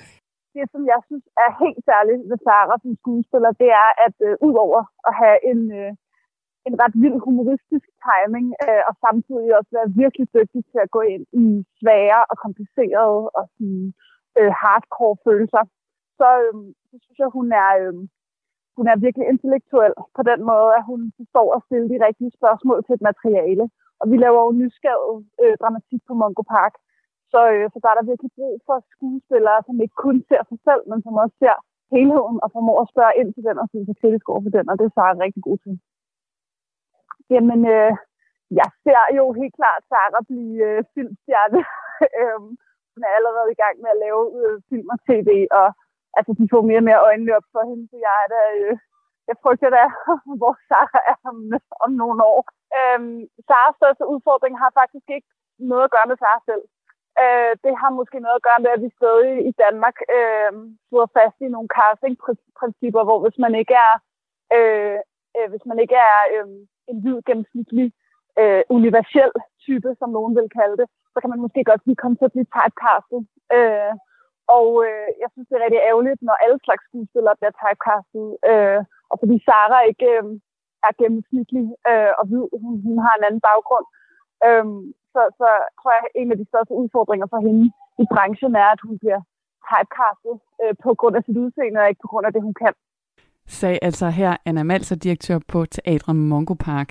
[0.55, 4.33] Det, som jeg synes er helt særligt ved Sarah som skuespiller, det er, at øh,
[4.49, 5.61] udover at have en...
[5.81, 5.93] Øh,
[6.69, 11.01] en ret vild humoristisk timing, øh, og samtidig også være virkelig dygtig til at gå
[11.15, 11.47] ind i
[11.79, 13.85] svære og komplicerede og sådan,
[14.39, 15.63] øh, hardcore følelser.
[16.19, 18.05] Så, øhm, så synes jeg, hun er, øhm,
[18.77, 22.79] hun er virkelig intellektuel på den måde, at hun forstår at stille de rigtige spørgsmål
[22.83, 23.65] til et materiale.
[24.01, 26.75] Og vi laver jo nysgerrig øh, dramatik på Mongo Park.
[27.33, 30.59] Så, øh, så der er der virkelig brug for skuespillere, som ikke kun ser sig
[30.69, 31.57] selv, men som også ser
[31.95, 34.67] helheden og formår at spørge ind til den og synes sig kritisk over for den,
[34.71, 35.75] og det er Sara rigtig god til.
[37.33, 37.93] Jamen, øh,
[38.61, 41.61] jeg ser jo helt klart Sara blive øh, filmstjerne.
[42.21, 42.51] øhm,
[42.93, 45.69] hun er allerede i gang med at lave øh, film og tv, og
[46.17, 48.75] altså, de får mere og mere øjnene op for hende, så jeg er da, øh,
[49.29, 49.85] jeg frygter da,
[50.41, 51.39] hvor Sara er om,
[51.85, 52.41] om nogle år.
[52.79, 55.31] Øhm, Saras største udfordring har faktisk ikke
[55.71, 56.65] noget at gøre med Sara selv.
[57.23, 60.53] Øh, det har måske noget at gøre med, at vi stadig i Danmark øh,
[60.89, 63.95] sidder fast i nogle casting-principper, hvor hvis man ikke er,
[64.57, 64.99] øh,
[65.37, 66.49] øh, hvis man ikke er øh,
[66.91, 67.87] en hvid, gennemsnitlig,
[68.41, 69.33] øh, universel
[69.67, 72.35] type, som nogen vil kalde det, så kan man måske godt blive komme til at
[72.35, 73.21] blive typecastet.
[73.57, 73.93] Øh,
[74.57, 78.27] og øh, jeg synes, det er rigtig ærgerligt, når alle slags skuespillere bliver typecastet.
[78.51, 78.81] Øh,
[79.11, 80.25] og fordi Sara ikke øh,
[80.89, 83.87] er gennemsnitlig øh, og hvid, hun, hun har en anden baggrund.
[84.47, 84.67] Øh,
[85.15, 87.65] så, så tror jeg, at en af de største udfordringer for hende
[88.03, 89.21] i branchen er, at hun bliver
[89.71, 92.75] typecastet øh, på grund af sit udseende, og ikke på grund af det, hun kan
[93.49, 96.91] Sag altså her Anna Malser, direktør på Teatret Mongo Park.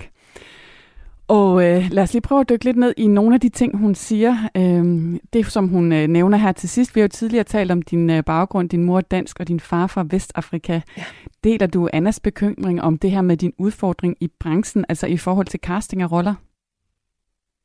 [1.28, 3.78] Og øh, lad os lige prøve at dykke lidt ned i nogle af de ting,
[3.78, 4.36] hun siger.
[4.56, 6.94] Øh, det, som hun øh, nævner her til sidst.
[6.94, 8.68] Vi har jo tidligere talt om din øh, baggrund.
[8.68, 10.80] Din mor er dansk, og din far fra Vestafrika.
[10.96, 11.04] Ja.
[11.44, 15.46] Deler du Annas bekymring om det her med din udfordring i branchen, altså i forhold
[15.46, 16.34] til casting af roller?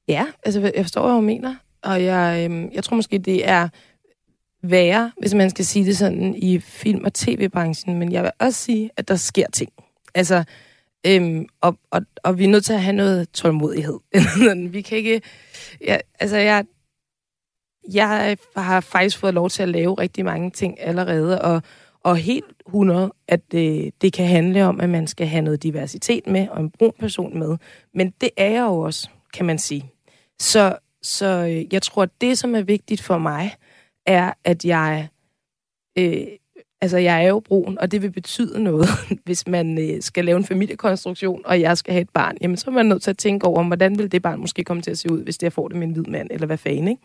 [0.07, 1.55] Ja, altså jeg forstår, hvad hun mener.
[1.83, 3.69] Og jeg, øh, jeg tror måske, det er
[4.63, 7.99] værre, hvis man skal sige det sådan, i film- og tv-branchen.
[7.99, 9.71] Men jeg vil også sige, at der sker ting.
[10.15, 10.43] Altså,
[11.07, 13.99] øhm, og, og, og vi er nødt til at have noget tålmodighed.
[14.73, 15.21] vi kan ikke...
[15.81, 16.65] Ja, altså, jeg,
[17.93, 21.61] jeg har faktisk fået lov til at lave rigtig mange ting allerede, og,
[22.03, 26.27] og helt 100, at det, det kan handle om, at man skal have noget diversitet
[26.27, 27.57] med, og en brun person med.
[27.93, 29.91] Men det er jeg jo også, kan man sige.
[30.39, 33.55] Så, så øh, jeg tror, at det, som er vigtigt for mig,
[34.05, 35.07] er, at jeg...
[35.97, 36.27] Øh,
[36.81, 38.89] altså, jeg er jo brun, og det vil betyde noget,
[39.25, 42.37] hvis man øh, skal lave en familiekonstruktion, og jeg skal have et barn.
[42.41, 44.83] Jamen, så er man nødt til at tænke over, hvordan vil det barn måske komme
[44.83, 46.87] til at se ud, hvis jeg får det med en hvid mand, eller hvad fanden,
[46.87, 47.01] ikke?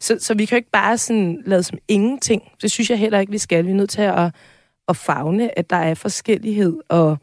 [0.00, 2.42] Så, så vi kan jo ikke bare sådan lade som ingenting.
[2.62, 3.66] Det synes jeg heller ikke, vi skal.
[3.66, 4.34] Vi er nødt til at,
[4.88, 7.18] at fagne, at der er forskellighed, og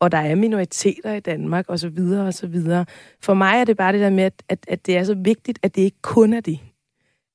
[0.00, 2.86] og der er minoriteter i Danmark, og så videre, og så videre.
[3.20, 5.58] For mig er det bare det der med, at, at, at det er så vigtigt,
[5.62, 6.58] at det ikke kun er det.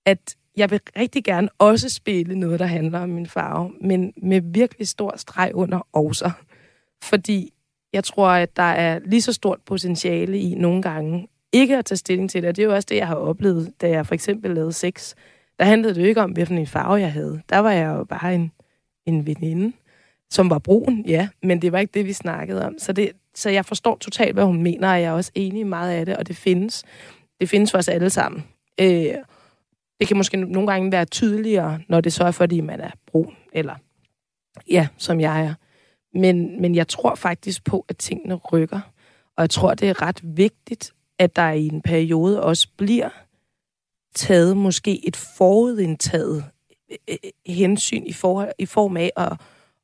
[0.05, 4.41] At jeg vil rigtig gerne også spille noget, der handler om min farve, men med
[4.43, 6.31] virkelig stor streg under også.
[7.03, 7.53] Fordi
[7.93, 11.97] jeg tror, at der er lige så stort potentiale i nogle gange ikke at tage
[11.97, 12.49] stilling til det.
[12.49, 15.13] Og det er jo også det, jeg har oplevet, da jeg for eksempel lavede sex.
[15.59, 17.41] Der handlede det jo ikke om, hvilken farve jeg havde.
[17.49, 18.51] Der var jeg jo bare en,
[19.05, 19.73] en veninde,
[20.29, 22.75] som var brun, ja, men det var ikke det, vi snakkede om.
[22.77, 25.63] Så, det, så jeg forstår totalt, hvad hun mener, og jeg er også enig i
[25.63, 26.83] meget af det, og det findes.
[27.39, 28.43] Det findes for os alle sammen.
[28.81, 29.13] Øh,
[29.99, 33.35] det kan måske nogle gange være tydeligere, når det så er, fordi man er brun,
[33.53, 33.75] eller
[34.69, 35.53] ja, som jeg er.
[36.19, 38.79] Men, men jeg tror faktisk på, at tingene rykker.
[39.37, 43.09] Og jeg tror, det er ret vigtigt, at der i en periode også bliver
[44.15, 46.43] taget måske et forudindtaget
[46.91, 49.41] øh, øh, hensyn i, for, i form af at,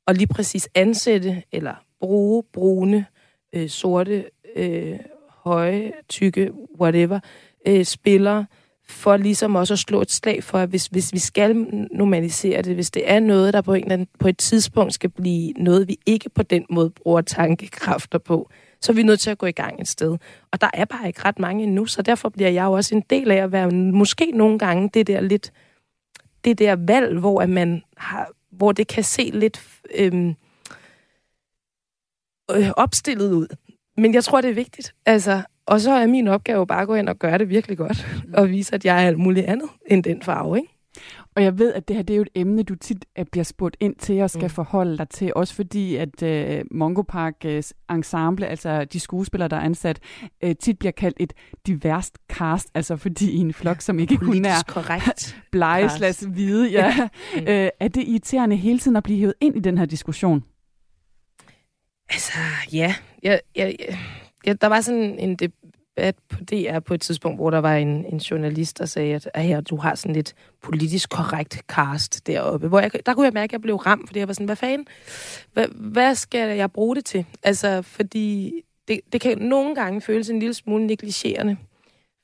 [0.08, 3.06] at lige præcis ansætte eller bruge brune,
[3.54, 7.20] øh, sorte, øh, høje, tykke, whatever,
[7.68, 8.46] øh, spillere,
[8.92, 11.56] for ligesom også at slå et slag for, at hvis, hvis vi skal
[11.92, 15.10] normalisere det, hvis det er noget, der på, en eller anden, på et tidspunkt skal
[15.10, 18.50] blive noget, vi ikke på den måde bruger tankekræfter på,
[18.82, 20.18] så er vi nødt til at gå i gang et sted.
[20.52, 23.04] Og der er bare ikke ret mange endnu, så derfor bliver jeg jo også en
[23.10, 25.52] del af at være måske nogle gange det der lidt,
[26.46, 29.62] det der valg, hvor at man har, hvor det kan se lidt
[29.96, 30.36] øhm,
[32.52, 33.48] øh, opstillet ud.
[33.98, 34.94] Men jeg tror, det er vigtigt.
[35.06, 38.08] Altså, og så er min opgave bare at gå ind og gøre det virkelig godt,
[38.34, 40.70] og vise, at jeg er alt muligt andet end den farve, ikke?
[41.36, 43.78] Og jeg ved, at det her det er jo et emne, du tit bliver spurgt
[43.80, 44.50] ind til og skal mm.
[44.50, 45.32] forholde dig til.
[45.36, 50.00] Også fordi, at uh, Mongo Parks ensemble, altså de skuespillere, der er ansat,
[50.46, 51.34] uh, tit bliver kaldt et
[51.68, 52.68] diverst cast.
[52.74, 56.72] Altså fordi i en flok, som ikke kun er korrekt blege slags hvide.
[56.72, 56.96] Ja.
[57.36, 57.42] mm.
[57.42, 60.44] uh, er det irriterende hele tiden at blive hævet ind i den her diskussion?
[62.10, 62.38] Altså,
[62.74, 62.96] ja.
[63.24, 63.76] Jeg, jeg,
[64.46, 65.61] jeg, der var sådan en debat
[66.30, 69.62] på DR på et tidspunkt, hvor der var en, en journalist, der sagde, at, her,
[69.62, 72.68] du har sådan lidt politisk korrekt cast deroppe.
[72.68, 74.56] Hvor jeg, der kunne jeg mærke, at jeg blev ramt, fordi jeg var sådan, hvad
[74.56, 74.88] fanden?
[75.54, 77.26] Hvad, hvad skal jeg bruge det til?
[77.44, 78.54] Altså, fordi
[78.88, 81.58] det, det kan nogle gange føles en lille smule negligerende.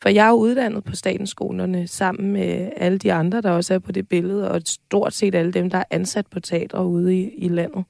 [0.02, 3.74] For jeg er jo uddannet på statens skolerne sammen med alle de andre, der også
[3.74, 7.18] er på det billede, og stort set alle dem, der er ansat på teater ude
[7.20, 7.86] i, i landet.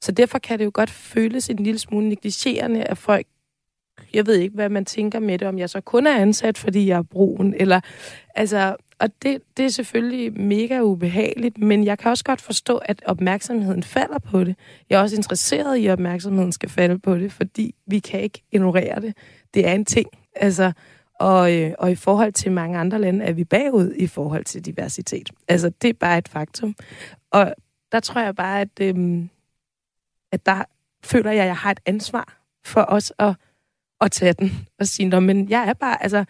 [0.00, 3.26] Så derfor kan det jo godt føles en lille smule negligerende, at folk
[4.14, 6.88] jeg ved ikke, hvad man tænker med det, om jeg så kun er ansat, fordi
[6.88, 7.80] jeg er brun, eller,
[8.34, 13.02] altså, og det, det er selvfølgelig mega ubehageligt, men jeg kan også godt forstå, at
[13.06, 14.56] opmærksomheden falder på det.
[14.90, 18.42] Jeg er også interesseret i, at opmærksomheden skal falde på det, fordi vi kan ikke
[18.52, 19.16] ignorere det.
[19.54, 20.72] Det er en ting, altså,
[21.14, 24.64] og, øh, og i forhold til mange andre lande er vi bagud i forhold til
[24.64, 25.30] diversitet.
[25.48, 26.74] Altså, det er bare et faktum.
[27.30, 27.54] Og
[27.92, 29.24] der tror jeg bare, at, øh,
[30.32, 30.64] at der
[31.04, 33.34] føler jeg, at jeg har et ansvar for os at
[34.00, 36.24] at tage den og sige, men jeg er bare, altså,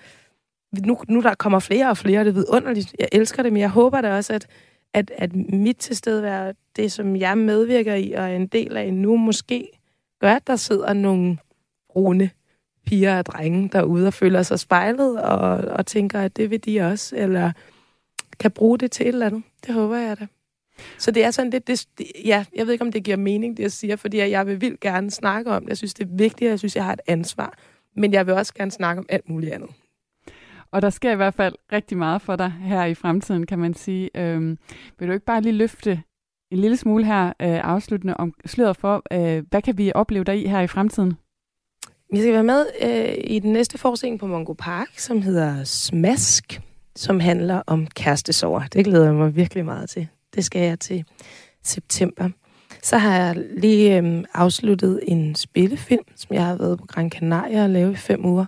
[0.87, 3.70] nu, nu der kommer flere og flere, det er vidunderligt, jeg elsker det, men jeg
[3.70, 4.46] håber da også, at,
[4.94, 9.16] at, at mit tilstedevær, det som jeg medvirker i og er en del af nu,
[9.16, 9.68] måske
[10.20, 11.38] gør, at der sidder nogle
[11.92, 12.31] brune
[12.86, 16.80] piger og drenge derude og føler sig spejlet og, og tænker, at det vil de
[16.80, 17.53] også, eller
[18.38, 19.43] kan bruge det til et eller andet.
[19.66, 20.26] Det håber jeg da.
[20.99, 21.87] Så det er sådan lidt, det,
[22.24, 24.81] ja, jeg ved ikke, om det giver mening, det jeg siger, fordi jeg vil vildt
[24.81, 25.68] gerne snakke om det.
[25.68, 27.59] Jeg synes, det er vigtigt, jeg synes, jeg har et ansvar.
[27.97, 29.70] Men jeg vil også gerne snakke om alt muligt andet.
[30.70, 33.74] Og der sker i hvert fald rigtig meget for dig her i fremtiden, kan man
[33.74, 34.11] sige.
[34.14, 34.59] Øhm,
[34.99, 36.03] vil du ikke bare lige løfte
[36.51, 40.43] en lille smule her øh, afsluttende om sløret for, øh, hvad kan vi opleve dig
[40.43, 41.16] i her i fremtiden?
[42.12, 46.61] jeg skal være med øh, i den næste forestilling på Mongo Park, som hedder Smask,
[46.97, 48.62] som handler om kærestesover.
[48.72, 50.09] Det glæder jeg mig virkelig meget til.
[50.39, 51.05] Det skal jeg til
[51.62, 52.28] september.
[52.82, 57.62] Så har jeg lige øh, afsluttet en spillefilm, som jeg har været på Gran Canaria
[57.62, 58.47] og lavet i fem uger.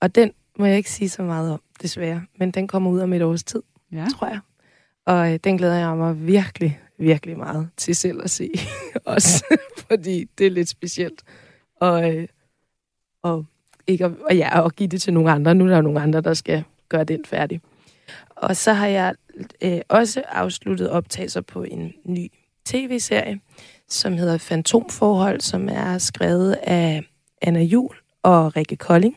[0.00, 2.22] Og den må jeg ikke sige så meget om, desværre.
[2.38, 3.62] Men den kommer ud om et års tid,
[3.92, 4.06] ja.
[4.18, 4.38] tror jeg.
[5.06, 8.50] Og øh, den glæder jeg mig virkelig, virkelig meget til selv at se
[9.04, 9.44] også,
[9.88, 11.22] fordi det er lidt specielt.
[11.80, 12.28] Og, øh,
[13.22, 13.44] og,
[13.86, 15.54] ikke at, og ja, og give det til nogle andre.
[15.54, 17.60] Nu er der jo nogle andre, der skal gøre den færdig.
[18.42, 19.14] Og så har jeg
[19.62, 22.32] øh, også afsluttet optagelser på en ny
[22.64, 23.40] tv-serie,
[23.88, 27.02] som hedder Fantomforhold, som er skrevet af
[27.42, 29.16] Anna Jul og Rikke Kolding.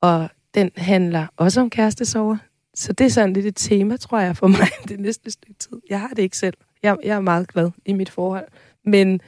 [0.00, 2.36] Og den handler også om kærestesover.
[2.74, 5.80] Så det er sådan lidt et tema, tror jeg, for mig det næste stykke tid.
[5.90, 6.56] Jeg har det ikke selv.
[6.82, 8.46] Jeg, jeg er meget glad i mit forhold.
[8.84, 9.20] Men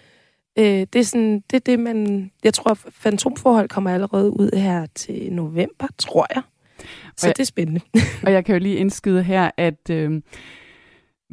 [0.58, 2.30] øh, det er sådan, det er det, man...
[2.44, 6.42] Jeg tror, fantomforhold kommer allerede ud her til november, tror jeg.
[7.16, 7.80] Så jeg, det er spændende.
[8.26, 9.90] og jeg kan jo lige indskyde her, at...
[9.90, 10.20] Øh,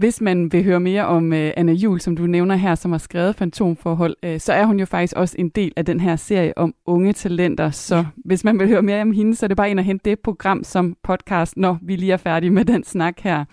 [0.02, 2.98] hvis man vil høre mere om øh, Anna Jul, som du nævner her, som har
[2.98, 6.58] skrevet Fantomforhold, øh, så er hun jo faktisk også en del af den her serie
[6.58, 7.72] om unge talenter.
[7.72, 8.06] Så ja.
[8.26, 10.20] hvis man vil høre mere om hende, så er det bare ind og hente det
[10.20, 13.46] program som podcast, når vi lige er færdige med den snak her.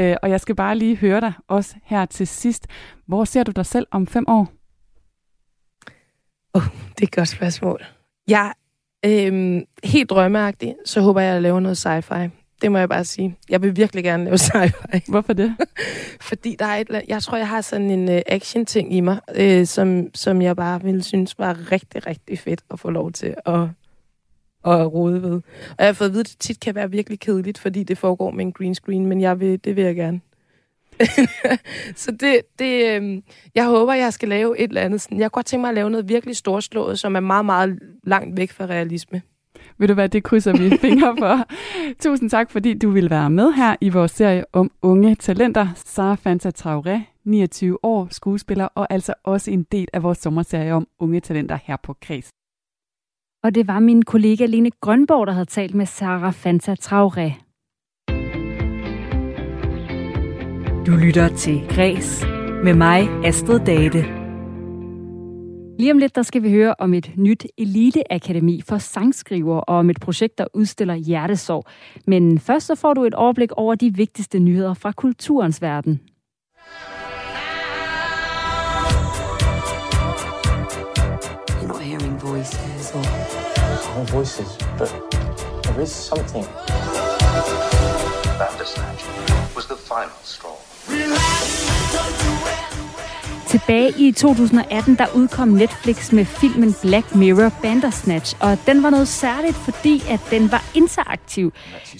[0.00, 2.66] Øh, og jeg skal bare lige høre dig også her til sidst.
[3.06, 4.52] Hvor ser du dig selv om fem år?
[6.54, 7.84] Oh, det er et godt spørgsmål.
[8.28, 8.52] Jeg
[9.04, 12.28] øh, helt drømmeagtig, så håber jeg, at jeg laver noget sci-fi.
[12.62, 13.36] Det må jeg bare sige.
[13.48, 15.00] Jeg vil virkelig gerne lave sci-fi.
[15.08, 15.56] Hvorfor det?
[16.20, 19.66] Fordi der er et, jeg tror, jeg har sådan en uh, action-ting i mig, uh,
[19.66, 23.60] som, som jeg bare ville synes var rigtig, rigtig fedt at få lov til at,
[24.64, 25.40] at rode ved.
[25.70, 27.98] Og jeg har fået at vide, at det tit kan være virkelig kedeligt, fordi det
[27.98, 30.20] foregår med en green screen, men jeg vil, det vil jeg gerne.
[32.02, 33.22] så det, det øh,
[33.54, 35.00] jeg håber, jeg skal lave et eller andet.
[35.00, 35.18] Sådan.
[35.18, 38.36] Jeg kunne godt tænke mig at lave noget virkelig storslået, som er meget, meget langt
[38.36, 39.22] væk fra realisme.
[39.78, 41.48] Vil du være, det krydser vi fingre for.
[42.04, 45.68] Tusind tak, fordi du vil være med her i vores serie om unge talenter.
[45.74, 50.86] Sara Fanta Traoré, 29 år, skuespiller og altså også en del af vores sommerserie om
[50.98, 52.28] unge talenter her på Kreds.
[53.44, 57.43] Og det var min kollega Lene Grønborg, der havde talt med Sara Fanta Traoré.
[60.86, 62.24] Du lytter til Græs
[62.64, 64.06] med mig, Astrid Date.
[65.78, 69.90] Lige om lidt, der skal vi høre om et nyt eliteakademi for sangskriver og om
[69.90, 71.64] et projekt, der udstiller hjertesorg.
[72.06, 76.00] Men først så får du et overblik over de vigtigste nyheder fra kulturens verden.
[81.48, 83.04] You're not hearing voices or...
[84.12, 84.90] voices, but
[85.62, 86.46] there is something.
[88.38, 89.04] Bandersnatch
[89.56, 90.73] was the final straw.
[93.54, 99.08] Tilbage i 2018, der udkom Netflix med filmen Black Mirror Bandersnatch, og den var noget
[99.08, 101.52] særligt, fordi at den var interaktiv.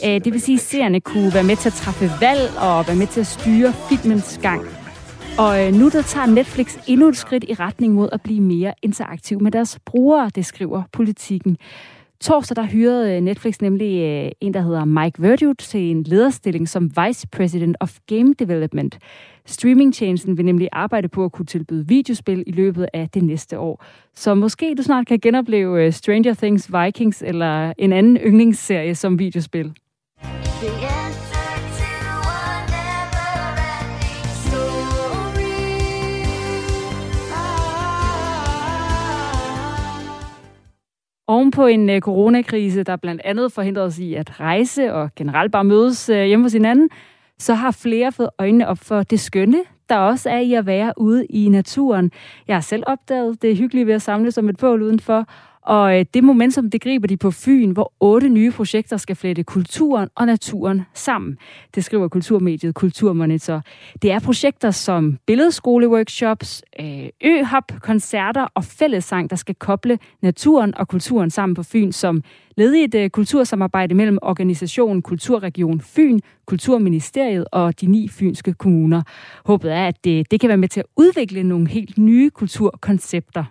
[0.07, 2.97] Øh, det vil sige, at seerne kunne være med til at træffe valg og være
[2.97, 4.62] med til at styre filmens gang.
[5.38, 8.74] Og øh, nu der tager Netflix endnu et skridt i retning mod at blive mere
[8.82, 11.57] interaktiv med deres brugere, det skriver politikken.
[12.24, 16.68] Torsdag der hyrede øh, Netflix nemlig øh, en, der hedder Mike Verdu til en lederstilling
[16.68, 18.98] som Vice President of Game Development.
[19.46, 23.84] Streamingtjenesten vil nemlig arbejde på at kunne tilbyde videospil i løbet af det næste år.
[24.14, 29.18] Så måske du snart kan genopleve øh, Stranger Things Vikings eller en anden yndlingsserie som
[29.18, 29.72] videospil.
[41.26, 45.52] Oven på en øh, coronakrise, der blandt andet forhindrede os i at rejse og generelt
[45.52, 46.90] bare mødes øh, hjemme hos hinanden,
[47.38, 49.58] så har flere fået øjnene op for det skønne,
[49.88, 52.10] der også er i at være ude i naturen.
[52.48, 55.26] Jeg har selv opdaget det hyggelige ved at samle som et bål udenfor,
[55.64, 59.42] og øh, det momentum, det griber de på Fyn, hvor otte nye projekter skal flette
[59.42, 61.38] kulturen og naturen sammen.
[61.74, 63.62] Det skriver kulturmediet Kulturmonitor.
[64.02, 70.88] Det er projekter som billedskoleworkshops, øh, øhop, koncerter og fællessang, der skal koble naturen og
[70.88, 72.22] kulturen sammen på Fyn, som
[72.56, 79.02] led i et øh, kultursamarbejde mellem organisationen Kulturregion Fyn, Kulturministeriet og de ni fynske kommuner.
[79.44, 83.44] Håbet er, at det, det kan være med til at udvikle nogle helt nye kulturkoncepter.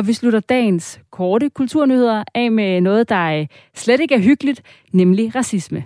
[0.00, 4.60] Og vi slutter dagens korte kulturnyheder af med noget, der øh, slet ikke er hyggeligt,
[5.00, 5.80] nemlig racisme.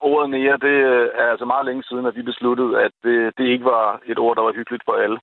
[0.00, 3.46] Ordet nære, det øh, er altså meget længe siden, at vi besluttede, at det, det
[3.52, 5.18] ikke var et ord, der var hyggeligt for alle.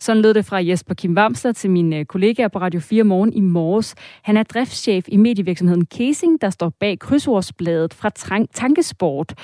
[0.00, 3.32] Sådan lød det fra Jesper Kim Wamsler til min øh, kollega på Radio 4 Morgen
[3.32, 3.94] i morges.
[4.22, 8.10] Han er driftschef i medievirksomheden Casing, der står bag krydsordsbladet fra
[8.54, 9.34] Tankesport,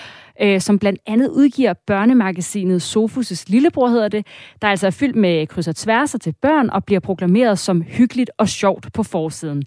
[0.40, 4.26] øh, som blandt andet udgiver børnemagasinet Sofus' Lillebror, hedder det,
[4.62, 8.30] der altså er fyldt med kryds og tværser til børn og bliver proklameret som hyggeligt
[8.38, 9.62] og sjovt på forsiden.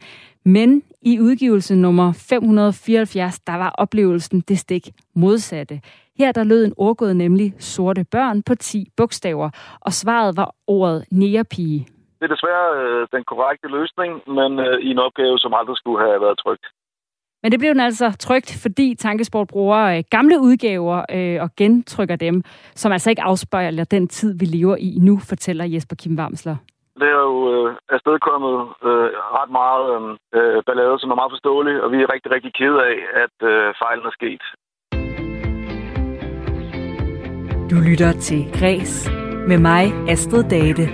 [0.46, 5.82] Men i udgivelse nummer 574, der var oplevelsen det stik modsatte.
[6.20, 9.50] Her der lød en ordgået nemlig sorte børn på 10 bogstaver,
[9.82, 11.88] og svaret var ordet nærepige.
[12.20, 16.00] Det er desværre øh, den korrekte løsning, men øh, i en opgave, som aldrig skulle
[16.06, 16.66] have været trygt.
[17.44, 22.16] Men det blev den altså trygt, fordi Tankesport bruger øh, gamle udgaver øh, og gentrykker
[22.16, 22.44] dem,
[22.76, 26.56] som altså ikke afspejler den tid, vi lever i nu, fortæller Jesper Kim Wamsler.
[27.00, 28.56] Det er jo øh, afstedkommet
[28.90, 32.80] øh, ret meget øh, ballade, som er meget forståelig, og vi er rigtig, rigtig kede
[32.92, 34.44] af, at øh, fejlen er sket.
[37.72, 39.10] Du lytter til Græs
[39.48, 40.90] med mig, Astrid Date.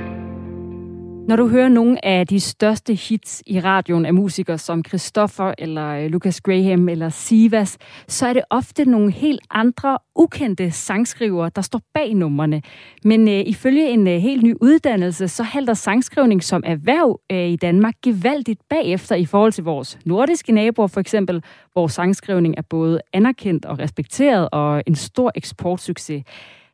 [1.27, 5.87] Når du hører nogle af de største hits i radioen af musikere som Christoffer eller
[5.87, 11.61] øh, Lucas Graham eller Sivas, så er det ofte nogle helt andre ukendte sangskrivere, der
[11.61, 12.61] står bag numrene.
[13.03, 17.55] Men øh, ifølge en øh, helt ny uddannelse, så halter sangskrivning som erhverv øh, i
[17.55, 21.43] Danmark gevaldigt bagefter i forhold til vores nordiske naboer for eksempel,
[21.73, 26.23] hvor sangskrivning er både anerkendt og respekteret og en stor eksportsucces.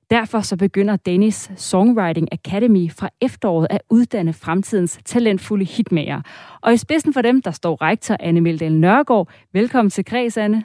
[0.09, 6.21] Derfor så begynder Danish Songwriting Academy fra efteråret at uddanne fremtidens talentfulde hitmager.
[6.61, 9.27] Og i spidsen for dem, der står rektor Anne Meldal Nørgaard.
[9.53, 10.63] Velkommen til Kreds, Anne.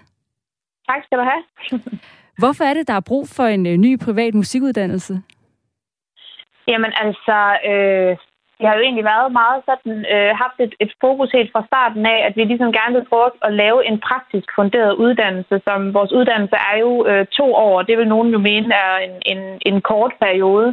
[0.88, 1.42] Tak skal du have.
[2.40, 5.22] Hvorfor er det, der er brug for en øh, ny privat musikuddannelse?
[6.68, 7.38] Jamen altså,
[7.70, 8.16] øh,
[8.64, 12.02] vi har jo egentlig været meget sådan, øh, haft et, et fokus helt fra starten
[12.14, 16.12] af, at vi ligesom gerne vil prøve at lave en praktisk funderet uddannelse, som vores
[16.18, 19.80] uddannelse er jo øh, to år, det vil nogen jo mene er en, en, en
[19.90, 20.68] kort periode.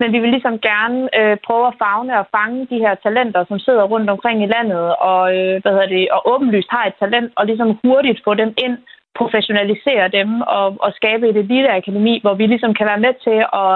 [0.00, 3.58] Men vi vil ligesom gerne øh, prøve at fagne og fange de her talenter, som
[3.58, 7.32] sidder rundt omkring i landet, og, øh, hvad hedder det, og åbenlyst har et talent,
[7.36, 8.76] og ligesom hurtigt få dem ind,
[9.20, 13.38] professionalisere dem og, og skabe et lille akademi, hvor vi ligesom kan være med til
[13.64, 13.72] at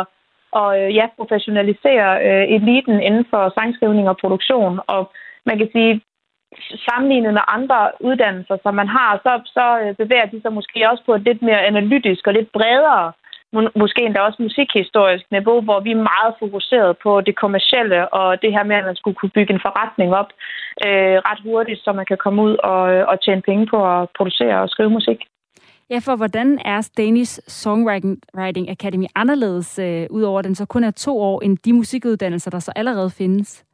[0.53, 4.81] og øh, ja, professionalisere øh, eliten inden for sangskrivning og produktion.
[4.87, 5.13] Og
[5.47, 6.01] man kan sige,
[6.89, 11.03] sammenlignet med andre uddannelser, som man har, så, så øh, bevæger de sig måske også
[11.07, 13.13] på et lidt mere analytisk og lidt bredere,
[13.53, 18.43] må, måske endda også musikhistorisk niveau, hvor vi er meget fokuseret på det kommercielle og
[18.43, 20.31] det her med, at man skulle kunne bygge en forretning op
[20.87, 24.09] øh, ret hurtigt, så man kan komme ud og, øh, og tjene penge på at
[24.17, 25.21] producere og skrive musik.
[25.91, 31.21] Ja, for hvordan er Danish Songwriting Academy anderledes, øh, udover den så kun er to
[31.21, 33.65] år, end de musikuddannelser, der så allerede findes?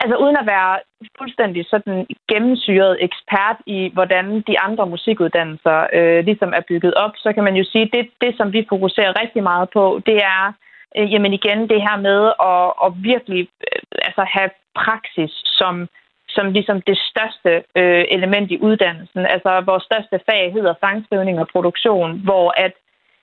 [0.00, 0.78] Altså uden at være
[1.18, 7.32] fuldstændig sådan gennemsyret ekspert i, hvordan de andre musikuddannelser øh, ligesom er bygget op, så
[7.32, 10.52] kan man jo sige, at det, det, som vi fokuserer rigtig meget på, det er
[10.96, 12.20] øh, jamen igen det her med
[12.50, 15.88] at, at virkelig øh, altså have praksis som
[16.36, 19.26] som ligesom det største øh, element i uddannelsen.
[19.34, 22.72] Altså vores største fag hedder sangskrivning og produktion, hvor at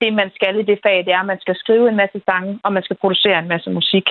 [0.02, 2.58] det, man skal i det fag, det er, at man skal skrive en masse sange,
[2.64, 4.06] og man skal producere en masse musik.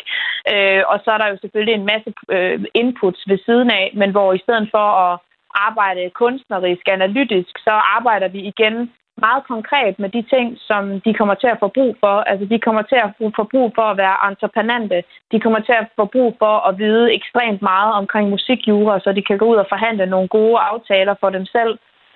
[0.54, 4.10] Øh, og så er der jo selvfølgelig en masse øh, inputs ved siden af, men
[4.12, 5.20] hvor i stedet for at
[5.68, 8.76] arbejde kunstnerisk, analytisk, så arbejder vi igen
[9.18, 12.16] meget konkret med de ting, som de kommer til at få brug for.
[12.30, 15.04] Altså, de kommer til at få brug for at være entreprenante.
[15.32, 19.22] De kommer til at få brug for at vide ekstremt meget omkring musikjura, så de
[19.22, 21.74] kan gå ud og forhandle nogle gode aftaler for dem selv.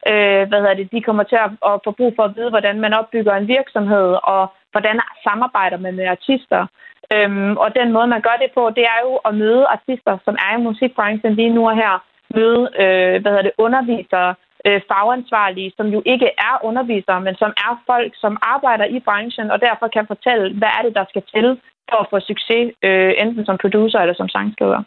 [0.10, 0.92] Øh, hvad hedder det?
[0.92, 4.08] De kommer til at, at få brug for at vide, hvordan man opbygger en virksomhed,
[4.24, 6.68] og hvordan samarbejder man med artister.
[7.14, 10.36] Øhm, og den måde, man gør det på, det er jo at møde artister, som
[10.46, 12.04] er i musikbranchen lige nu og her.
[12.36, 14.36] Møde øh, hvad hedder det, undervisere,
[14.68, 19.52] øh, fagansvarlige, som jo ikke er undervisere, men som er folk, som arbejder i branchen,
[19.52, 21.48] og derfor kan fortælle, hvad er det, der skal til
[21.90, 24.84] for at få succes, øh, enten som producer eller som sangskriver.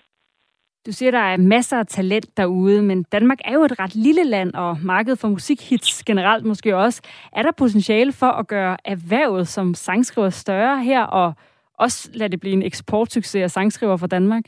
[0.86, 4.24] Du siger, der er masser af talent derude, men Danmark er jo et ret lille
[4.24, 7.02] land, og markedet for musikhits generelt måske også.
[7.32, 11.32] Er der potentiale for at gøre erhvervet som sangskriver større her, og
[11.78, 14.44] også lade det blive en eksportsucces af sangskriver for Danmark?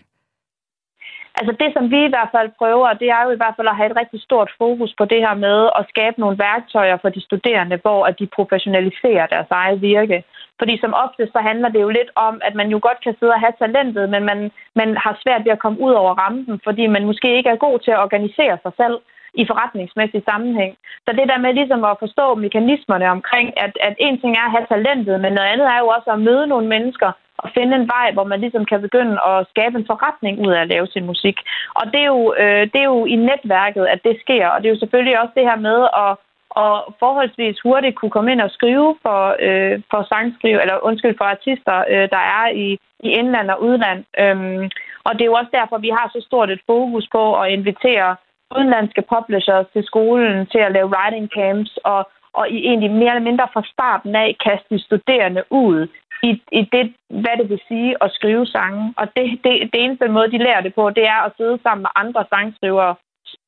[1.38, 3.76] Altså det, som vi i hvert fald prøver, det er jo i hvert fald at
[3.76, 7.20] have et rigtig stort fokus på det her med at skabe nogle værktøjer for de
[7.20, 10.24] studerende, hvor at de professionaliserer deres eget virke.
[10.58, 13.32] Fordi som ofte så handler det jo lidt om, at man jo godt kan sidde
[13.32, 16.86] og have talentet, men man, man har svært ved at komme ud over rampen, fordi
[16.86, 18.96] man måske ikke er god til at organisere sig selv
[19.34, 20.72] i forretningsmæssig sammenhæng.
[21.06, 24.54] Så det der med ligesom at forstå mekanismerne omkring, at, at en ting er at
[24.56, 27.10] have talentet, men noget andet er jo også at møde nogle mennesker,
[27.42, 30.60] og finde en vej, hvor man ligesom kan begynde at skabe en forretning ud af
[30.60, 31.36] at lave sin musik.
[31.74, 34.66] Og det er jo, øh, det er jo i netværket, at det sker, og det
[34.66, 36.12] er jo selvfølgelig også det her med at
[36.50, 41.24] og forholdsvis hurtigt kunne komme ind og skrive for, øh, for sangskrive, eller undskyld, for
[41.24, 44.04] artister, øh, der er i, i indland og udland.
[44.18, 44.70] Øhm,
[45.04, 48.16] og det er jo også derfor, vi har så stort et fokus på at invitere
[48.56, 52.00] udenlandske publishers til skolen til at lave writing camps, og,
[52.38, 55.88] og i egentlig mere eller mindre fra starten af kaste de studerende ud
[56.22, 56.30] i,
[56.60, 56.84] i det,
[57.22, 58.94] hvad det vil sige at skrive sange.
[58.96, 61.82] Og det, det, det eneste måde, de lærer det på, det er at sidde sammen
[61.82, 62.94] med andre sangskrivere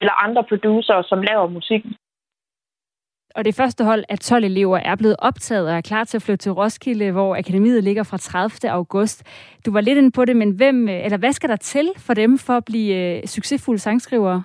[0.01, 1.85] eller andre producer, som laver musik.
[3.37, 6.23] Og det første hold af 12 elever er blevet optaget og er klar til at
[6.23, 8.71] flytte til Roskilde, hvor akademiet ligger fra 30.
[8.71, 9.25] august.
[9.67, 12.39] Du var lidt inde på det, men hvem, eller hvad skal der til for dem
[12.39, 14.43] for at blive øh, succesfulde sangskrivere?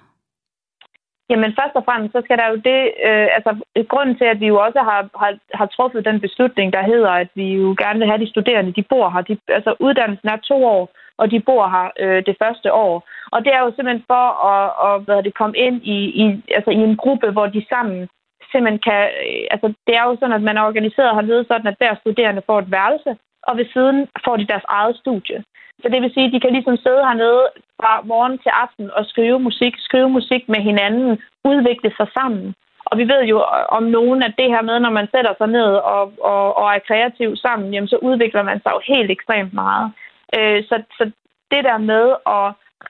[1.30, 3.52] Jamen først og fremmest, så skal der jo det, øh, altså
[3.92, 7.30] grunden til, at vi jo også har, har, har truffet den beslutning, der hedder, at
[7.36, 9.22] vi jo gerne vil have de studerende, de bor her.
[9.22, 10.84] De, altså uddannelsen er to år,
[11.18, 12.94] og de bor her øh, det første år.
[13.34, 16.26] Og det er jo simpelthen for at, at hvad det, komme ind i, i,
[16.58, 18.08] altså, i en gruppe, hvor de sammen
[18.52, 21.80] simpelthen kan, øh, altså det er jo sådan, at man er organiseret hernede sådan, at
[21.80, 23.12] hver studerende får et værelse,
[23.48, 25.44] og ved siden får de deres eget studie.
[25.82, 27.44] Så det vil sige, at de kan ligesom sidde hernede
[27.80, 31.22] fra morgen til aften og skrive musik, skrive musik med hinanden,
[31.52, 32.56] udvikle sig sammen.
[32.90, 35.48] Og vi ved jo øh, om nogen, at det her med, når man sætter sig
[35.48, 36.04] ned og,
[36.34, 39.88] og, og er kreativ sammen, jamen, så udvikler man sig jo helt ekstremt meget.
[40.38, 41.04] Øh, så, så
[41.52, 42.06] det der med
[42.38, 42.48] at,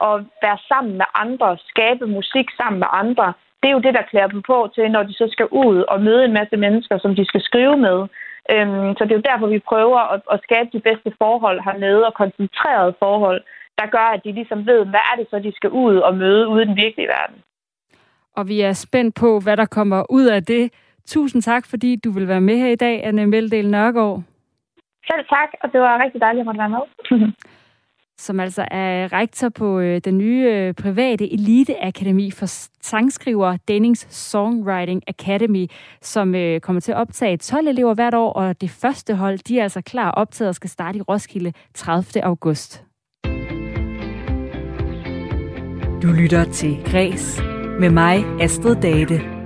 [0.09, 0.15] at
[0.45, 4.27] være sammen med andre, skabe musik sammen med andre, det er jo det, der klæder
[4.27, 7.25] dem på til, når de så skal ud og møde en masse mennesker, som de
[7.25, 8.07] skal skrive med.
[8.53, 12.05] Øhm, så det er jo derfor, vi prøver at, at skabe de bedste forhold hernede
[12.05, 13.41] og koncentrerede forhold,
[13.79, 16.47] der gør, at de ligesom ved, hvad er det så, de skal ud og møde
[16.47, 17.37] ude i den virkelige verden.
[18.35, 20.73] Og vi er spændt på, hvad der kommer ud af det.
[21.05, 24.21] Tusind tak, fordi du vil være med her i dag, Anne Meldel Nørgaard.
[25.07, 26.83] Selv tak, og det var rigtig dejligt at måtte være med.
[28.19, 32.45] som altså er rektor på øh, den nye øh, private eliteakademi for
[32.81, 35.67] sangskriver Dennings Songwriting Academy,
[36.01, 39.59] som øh, kommer til at optage 12 elever hvert år, og det første hold, de
[39.59, 42.23] er altså klar optaget og skal starte i Roskilde 30.
[42.25, 42.83] august.
[46.01, 47.41] Du lytter til Græs
[47.79, 49.36] med mig, Astrid Date.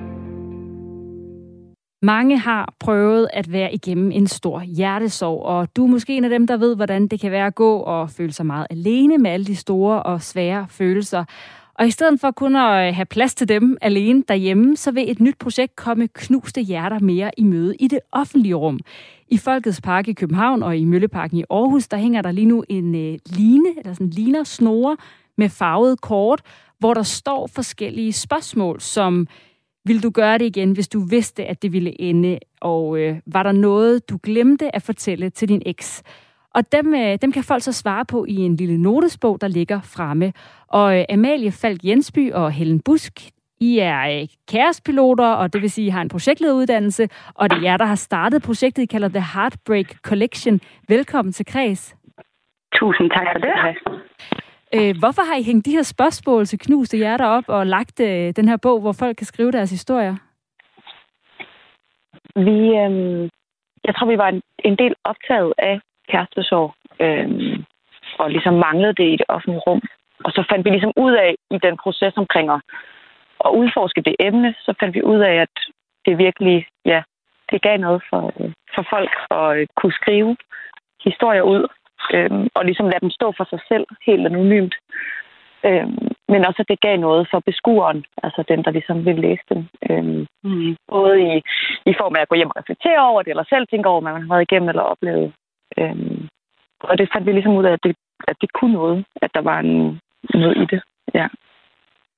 [2.04, 6.30] Mange har prøvet at være igennem en stor hjertesorg, og du er måske en af
[6.30, 9.32] dem, der ved, hvordan det kan være at gå og føle sig meget alene med
[9.32, 11.26] alle de store og svære følelser.
[11.74, 15.12] Og i stedet for kun at øh, have plads til dem alene derhjemme, så vil
[15.12, 18.80] et nyt projekt komme knuste hjerter mere i møde i det offentlige rum.
[19.28, 22.64] I Folkets Park i København og i Mølleparken i Aarhus, der hænger der lige nu
[22.70, 24.98] en øh, line, eller sådan ligner snore
[25.38, 26.42] med farvet kort,
[26.80, 29.28] hvor der står forskellige spørgsmål, som
[29.86, 32.40] vil du gøre det igen, hvis du vidste, at det ville ende?
[32.62, 36.04] Og øh, var der noget, du glemte at fortælle til din eks?
[36.56, 39.82] Og dem, øh, dem kan folk så svare på i en lille notesbog, der ligger
[39.82, 40.34] fremme.
[40.68, 43.14] Og øh, Amalie Falk Jensby og Helen Busk,
[43.60, 47.62] I er øh, kæresppiloter, og det vil sige, I har en projektlederuddannelse, og det er
[47.62, 50.60] jer, der har startet projektet, I kalder The Heartbreak Collection.
[50.88, 51.96] Velkommen til Kreds.
[52.74, 53.54] Tusind tak for det.
[54.76, 58.34] Øh, hvorfor har I hængt de her spørgsmål til knuste hjerter op og lagt øh,
[58.36, 60.16] den her bog, hvor folk kan skrive deres historier?
[62.36, 63.30] Vi, øh,
[63.86, 67.30] jeg tror, vi var en, en del optaget af kærestesorg, øh,
[68.20, 69.82] og ligesom manglede det i det offentlige rum.
[70.26, 72.62] Og så fandt vi ligesom ud af, i den proces omkring at,
[73.46, 75.56] at udforske det emne, så fandt vi ud af, at
[76.06, 77.02] det virkelig, ja,
[77.52, 80.38] det gav noget for, øh, for folk at øh, kunne skrive
[81.04, 81.68] historier ud,
[82.14, 84.76] øhm, og ligesom lade dem stå for sig selv helt anonymt.
[85.66, 89.44] Øhm, men også, at det gav noget for beskueren, altså den, der ligesom vil læse
[89.50, 89.62] dem.
[89.90, 90.76] Øhm, mm.
[90.88, 91.34] Både i,
[91.92, 94.14] i form af at gå hjem og reflektere over det, eller selv tænke over, hvad
[94.14, 95.34] man har været igennem eller oplevet.
[95.78, 96.28] Øhm,
[96.80, 97.96] og det fandt vi ligesom ud af, at det,
[98.28, 100.00] at det kunne noget, at der var en,
[100.34, 100.82] noget i det.
[101.14, 101.28] Ja.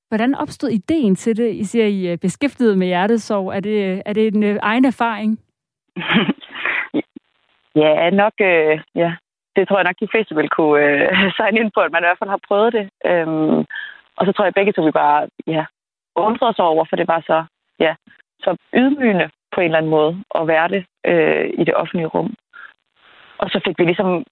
[0.08, 1.54] Hvordan opstod ideen til det?
[1.54, 3.56] I siger, I er beskæftiget med hjertesorg.
[3.56, 5.38] Er det, er det en øh, egen erfaring?
[7.82, 8.32] ja, nok.
[8.40, 9.14] Øh, ja
[9.56, 12.06] det tror jeg nok, de fleste vil kunne øh, signe ind på, at man i
[12.06, 12.84] hvert fald har prøvet det.
[13.10, 13.58] Øhm,
[14.16, 15.64] og så tror jeg begge to, vi bare ja,
[16.16, 17.44] undrede os over, for det var så,
[17.78, 17.94] ja,
[18.40, 22.34] så ydmygende på en eller anden måde at være det øh, i det offentlige rum.
[23.38, 24.24] Og så fik vi ligesom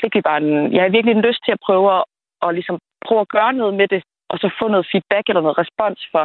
[0.00, 2.04] fik vi bare en, jeg har virkelig en lyst til at prøve at,
[2.42, 5.58] at ligesom prøve at gøre noget med det, og så få noget feedback eller noget
[5.58, 6.24] respons for,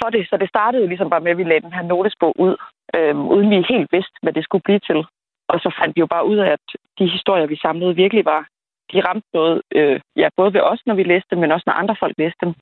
[0.00, 0.28] for det.
[0.30, 2.56] Så det startede jo ligesom bare med, at vi lagde den her notesbog ud,
[2.96, 5.00] øh, uden vi helt vidste, hvad det skulle blive til.
[5.54, 6.66] Og så fandt vi jo bare ud af, at
[6.98, 8.42] de historier, vi samlede, virkelig var,
[8.92, 11.72] de ramte noget, øh, ja, både ved os, når vi læste dem, men også når
[11.72, 12.54] andre folk læste dem.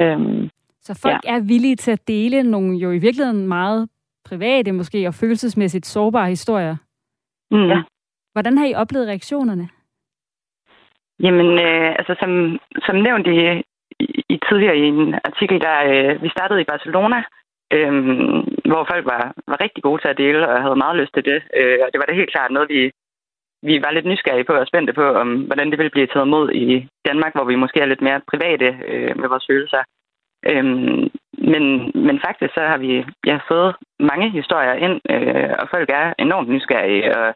[0.00, 0.50] Øhm,
[0.80, 1.34] så folk ja.
[1.34, 3.88] er villige til at dele nogle jo i virkeligheden meget
[4.24, 6.76] private måske og følelsesmæssigt sårbare historier.
[7.50, 7.68] Mm.
[7.68, 7.82] Ja.
[8.32, 9.68] Hvordan har I oplevet reaktionerne?
[11.22, 13.62] Jamen, øh, altså som, som nævnt i,
[14.34, 17.22] i tidligere i en artikel, der øh, vi startede i Barcelona,
[17.76, 17.92] øh,
[18.70, 21.42] hvor folk var, var rigtig gode til at dele og havde meget lyst til det.
[21.58, 22.82] Øh, og det var da helt klart noget, vi,
[23.62, 26.50] vi var lidt nysgerrige på og spændte på, om hvordan det ville blive taget imod
[26.50, 29.82] i Danmark, hvor vi måske er lidt mere private øh, med vores følelser.
[30.50, 31.08] Øhm,
[31.52, 36.14] men, men faktisk så har vi ja, fået mange historier ind, øh, og folk er
[36.18, 37.34] enormt nysgerrige og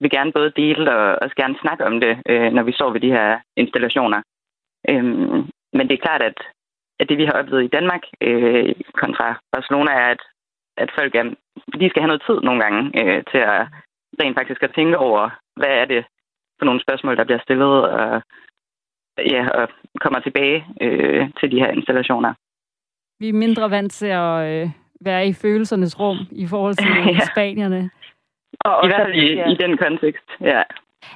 [0.00, 3.00] vil gerne både dele og også gerne snakke om det, øh, når vi står ved
[3.00, 4.22] de her installationer.
[4.88, 6.38] Øhm, men det er klart, at,
[7.00, 10.22] at det vi har oplevet i Danmark øh, kontra Barcelona er, at,
[10.76, 11.24] at folk er,
[11.80, 13.66] de skal have noget tid nogle gange øh, til at
[14.20, 16.04] rent faktisk at tænke over, hvad er det
[16.58, 18.22] for nogle spørgsmål, der bliver stillet, og,
[19.18, 19.68] ja, og
[20.00, 22.34] kommer tilbage øh, til de her installationer.
[23.20, 24.70] Vi er mindre vant til at øh,
[25.00, 26.88] være i følelsernes rum i forhold til
[27.18, 27.26] ja.
[27.32, 27.90] spanierne.
[28.60, 29.48] Og I hvert fald i, ja.
[29.48, 30.62] i den kontekst, ja.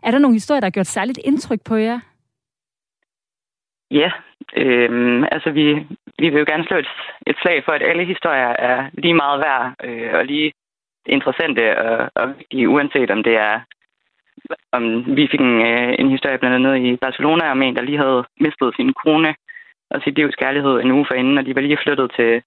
[0.03, 2.01] Er der nogle historier, der har gjort særligt indtryk på jer?
[3.91, 4.11] Ja,
[4.57, 5.87] øhm, altså vi,
[6.19, 6.89] vi vil jo gerne slå et,
[7.27, 10.53] et slag for, at alle historier er lige meget værd øh, og lige
[11.07, 13.61] interessante og, og vigtige, uanset om det er
[14.73, 18.03] om vi fik en, øh, en historie blandt andet i Barcelona om en, der lige
[18.05, 19.35] havde mistet sin kone
[19.91, 22.43] og sit livs kærlighed en uge forinden, og de var lige flyttet til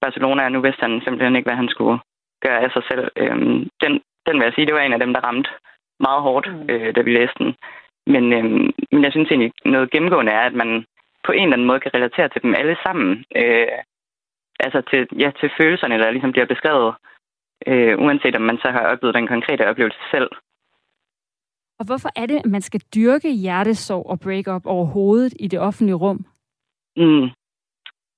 [0.00, 1.98] Barcelona, og nu vidste han simpelthen ikke, hvad han skulle
[2.44, 3.04] gøre af sig selv.
[3.16, 3.92] Øhm, den,
[4.26, 5.50] den vil jeg sige, det var en af dem, der ramte
[6.00, 6.66] meget hårdt, mm.
[6.70, 7.54] øh, da vi læste den.
[8.06, 10.84] Men, øhm, men jeg synes egentlig, noget gennemgående er, at man
[11.26, 13.24] på en eller anden måde kan relatere til dem alle sammen.
[13.36, 13.78] Øh,
[14.60, 16.94] altså til, ja, til følelserne, der ligesom bliver beskrevet,
[17.66, 20.30] øh, uanset om man så har oplevet den konkrete oplevelse selv.
[21.78, 26.00] Og hvorfor er det, at man skal dyrke hjertesorg og break-up overhovedet i det offentlige
[26.04, 26.26] rum?
[26.96, 27.28] Mm.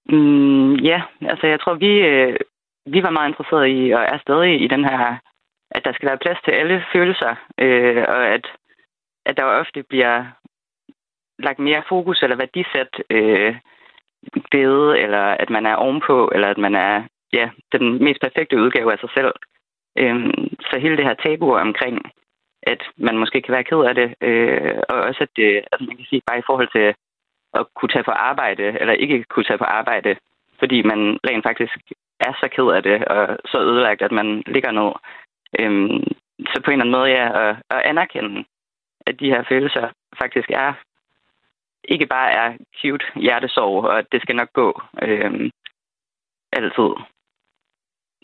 [0.08, 2.36] Mm, ja, altså jeg tror, vi, øh,
[2.86, 5.18] vi var meget interesserede i, og er stadig i den her,
[5.70, 8.46] at der skal være plads til alle følelser, øh, og at,
[9.26, 10.24] at der ofte bliver
[11.38, 13.56] lagt mere fokus eller værdisat øh,
[14.50, 18.92] bede, eller at man er ovenpå, eller at man er ja, den mest perfekte udgave
[18.92, 19.32] af sig selv.
[19.98, 20.30] Øh,
[20.60, 22.12] så hele det her tabu omkring
[22.66, 25.84] at man måske kan være ked af det, øh, og også at øh, det, altså
[25.88, 26.94] man kan sige bare i forhold til
[27.58, 30.16] at kunne tage på arbejde, eller ikke kunne tage på arbejde,
[30.58, 31.74] fordi man rent faktisk
[32.20, 34.90] er så ked af det, og så ødelagt, at man ligger ned.
[35.60, 36.02] Øhm,
[36.50, 38.44] så på en eller anden måde, ja, at, at anerkende,
[39.06, 39.88] at de her følelser
[40.22, 40.72] faktisk er,
[41.88, 45.50] ikke bare er cute hjertesorg, og at det skal nok gå øhm,
[46.52, 46.90] altid.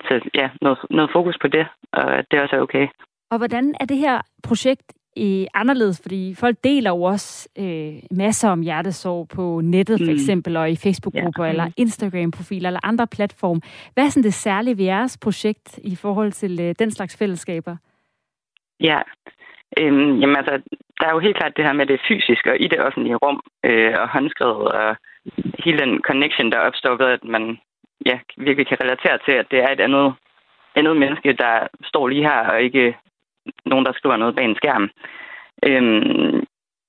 [0.06, 2.88] Så ja, noget, noget fokus på det, og at det også er okay.
[3.30, 8.50] Og hvordan er det her projekt i anderledes, fordi folk deler jo også øh, masser
[8.50, 10.12] om hjertesorg på nettet for mm.
[10.12, 11.50] eksempel, og i Facebook-grupper ja.
[11.50, 13.60] eller Instagram-profiler eller andre platforme.
[13.94, 17.76] Hvad er sådan det særlige ved jeres projekt i forhold til øh, den slags fællesskaber?
[18.80, 19.00] Ja,
[19.78, 20.54] øhm, jamen altså,
[21.00, 23.40] der er jo helt klart det her med det fysiske og i det offentlige rum
[23.64, 24.96] øh, og håndskrevet og
[25.64, 27.58] hele den connection, der opstår ved, at man
[28.06, 30.14] ja, virkelig kan relatere til, at det er et andet,
[30.74, 32.96] andet menneske, der står lige her og ikke
[33.64, 34.90] nogen, der skriver noget bag en skærm.
[35.68, 36.44] Øhm,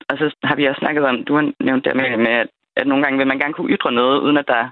[0.09, 2.87] og så har vi også snakket om, du har nævnt det med, med at, at
[2.87, 4.69] nogle gange vil man gerne kunne ytre noget, uden at der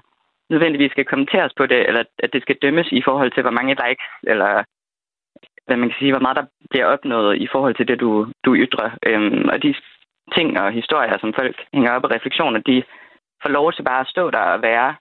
[0.50, 3.76] nødvendigvis skal kommenteres på det, eller at det skal dømmes i forhold til, hvor mange
[3.84, 4.64] likes, eller
[5.70, 8.10] hvad man kan sige, hvor meget der bliver opnået i forhold til det, du,
[8.44, 8.90] du ytrer.
[9.08, 9.74] Øhm, og de
[10.36, 12.82] ting og historier, som folk hænger op i refleksioner, de
[13.42, 14.94] får lov til bare at stå der og være,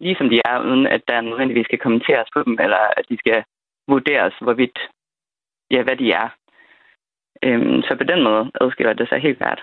[0.00, 3.44] ligesom de er, uden at der nødvendigvis skal kommenteres på dem, eller at de skal
[3.88, 4.78] vurderes, hvorvidt
[5.70, 6.28] ja, hvad de er.
[7.42, 9.62] Øhm, så på den måde adskiller det sig helt klart.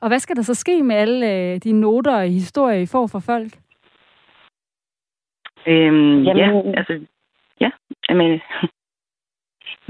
[0.00, 3.06] Og hvad skal der så ske med alle øh, de noter og historier, I får
[3.06, 3.52] fra folk?
[5.66, 7.06] Øhm, Jamen, ja, altså,
[7.60, 7.70] ja,
[8.08, 8.40] jamen,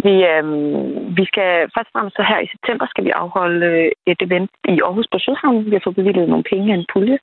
[0.07, 0.45] vi, øh,
[1.19, 4.51] vi skal først og fremmest så her i september skal vi afholde øh, et event
[4.69, 5.65] i Aarhus på Sydhavn.
[5.71, 7.19] Vi har fået bevilget nogle penge af en pulje,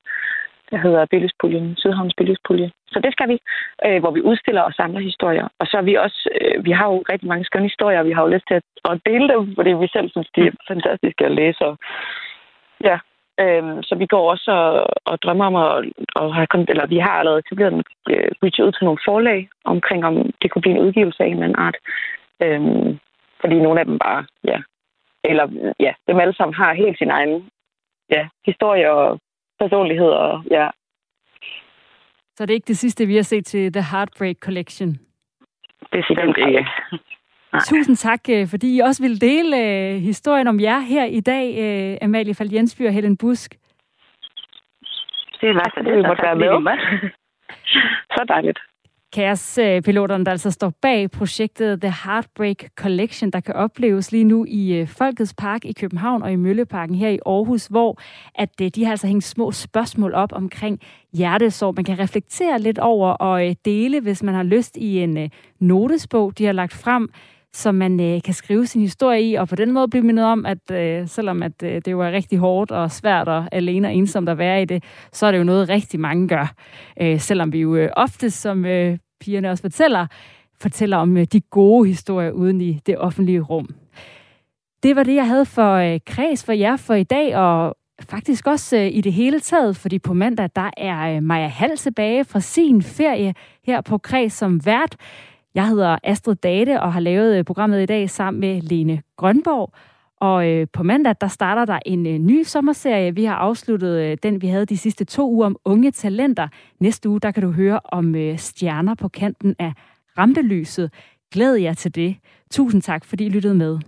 [0.72, 2.72] der hedder Billøspuljen, Sydhavns Billøspulje.
[2.94, 3.38] Så det skal vi,
[3.86, 5.48] øh, hvor vi udstiller og samler historier.
[5.60, 8.12] Og så er vi også, øh, vi har jo rigtig mange skønne historier, og vi
[8.16, 11.26] har jo lyst til at, at dele dem, fordi vi selv synes, de er fantastiske
[11.26, 11.66] at læse.
[11.66, 11.78] Og,
[12.88, 12.98] ja,
[13.44, 15.72] øh, så vi går også og, og drømmer om at,
[16.22, 20.06] at have, eller vi har allerede etableret en øh, reach ud til nogle forlag omkring,
[20.06, 21.78] om det kunne blive en udgivelse af en eller anden art.
[22.44, 22.62] Øh,
[23.42, 24.62] fordi nogle af dem bare, ja,
[25.24, 27.50] eller ja, dem alle sammen har helt sin egen
[28.10, 29.20] ja, historie og
[29.60, 30.10] personlighed.
[30.10, 30.70] Og, ja.
[32.36, 34.90] Så det er ikke det sidste, vi har set til The Heartbreak Collection?
[35.92, 36.68] Bestemt ikke.
[37.70, 41.46] Tusind tak, øh, fordi I også vil dele uh, historien om jer her i dag,
[41.64, 43.56] uh, Amalie Fald Jensby og Helen Busk.
[45.42, 46.48] Det var så det, det måtte være med.
[48.16, 48.60] så dejligt.
[49.16, 54.74] Kaospiloterne, der altså står bag projektet The Heartbreak Collection, der kan opleves lige nu i
[54.74, 58.00] øh, Folkets Park i København og i Mølleparken her i Aarhus, hvor
[58.36, 60.80] at øh, de har altså hængt små spørgsmål op omkring
[61.14, 61.76] hjertesorg.
[61.76, 66.38] Man kan reflektere lidt over og øh, dele, hvis man har lyst i en notesbog,
[66.38, 67.10] de har lagt frem,
[67.54, 70.46] som man øh, kan skrive sin historie i, og på den måde blive mindet om,
[70.46, 73.94] at øh, selvom at, øh, det jo er rigtig hårdt og svært og alene og
[73.94, 76.54] ensomt at være i det, så er det jo noget, rigtig mange gør.
[77.02, 80.08] Øh, selvom vi jo øh, ofte, som øh, pigerne også fortæller,
[80.62, 83.70] fortæller om øh, de gode historier uden i det offentlige rum.
[84.84, 87.76] Det var det, jeg havde for øh, kreds for jer for i dag, og
[88.10, 92.26] faktisk også øh, i det hele taget, fordi på mandag, der er Maja Hall tilbage
[92.26, 93.34] fra sin ferie
[93.66, 94.96] her på kreds som vært.
[95.56, 99.74] Jeg hedder Astrid Date og har lavet programmet i dag sammen med Lene Grønborg.
[100.26, 103.16] Og øh, på mandag, der starter der en øh, ny sommerserie.
[103.16, 106.48] Vi har afsluttet øh, den, vi havde de sidste to uger om unge talenter.
[106.80, 109.74] Næste uge, der kan du høre om øh, stjerner på kanten af
[110.18, 110.94] rampelyset.
[111.32, 112.16] Glæd jer til det.
[112.52, 113.80] Tusind tak, fordi I lyttede med.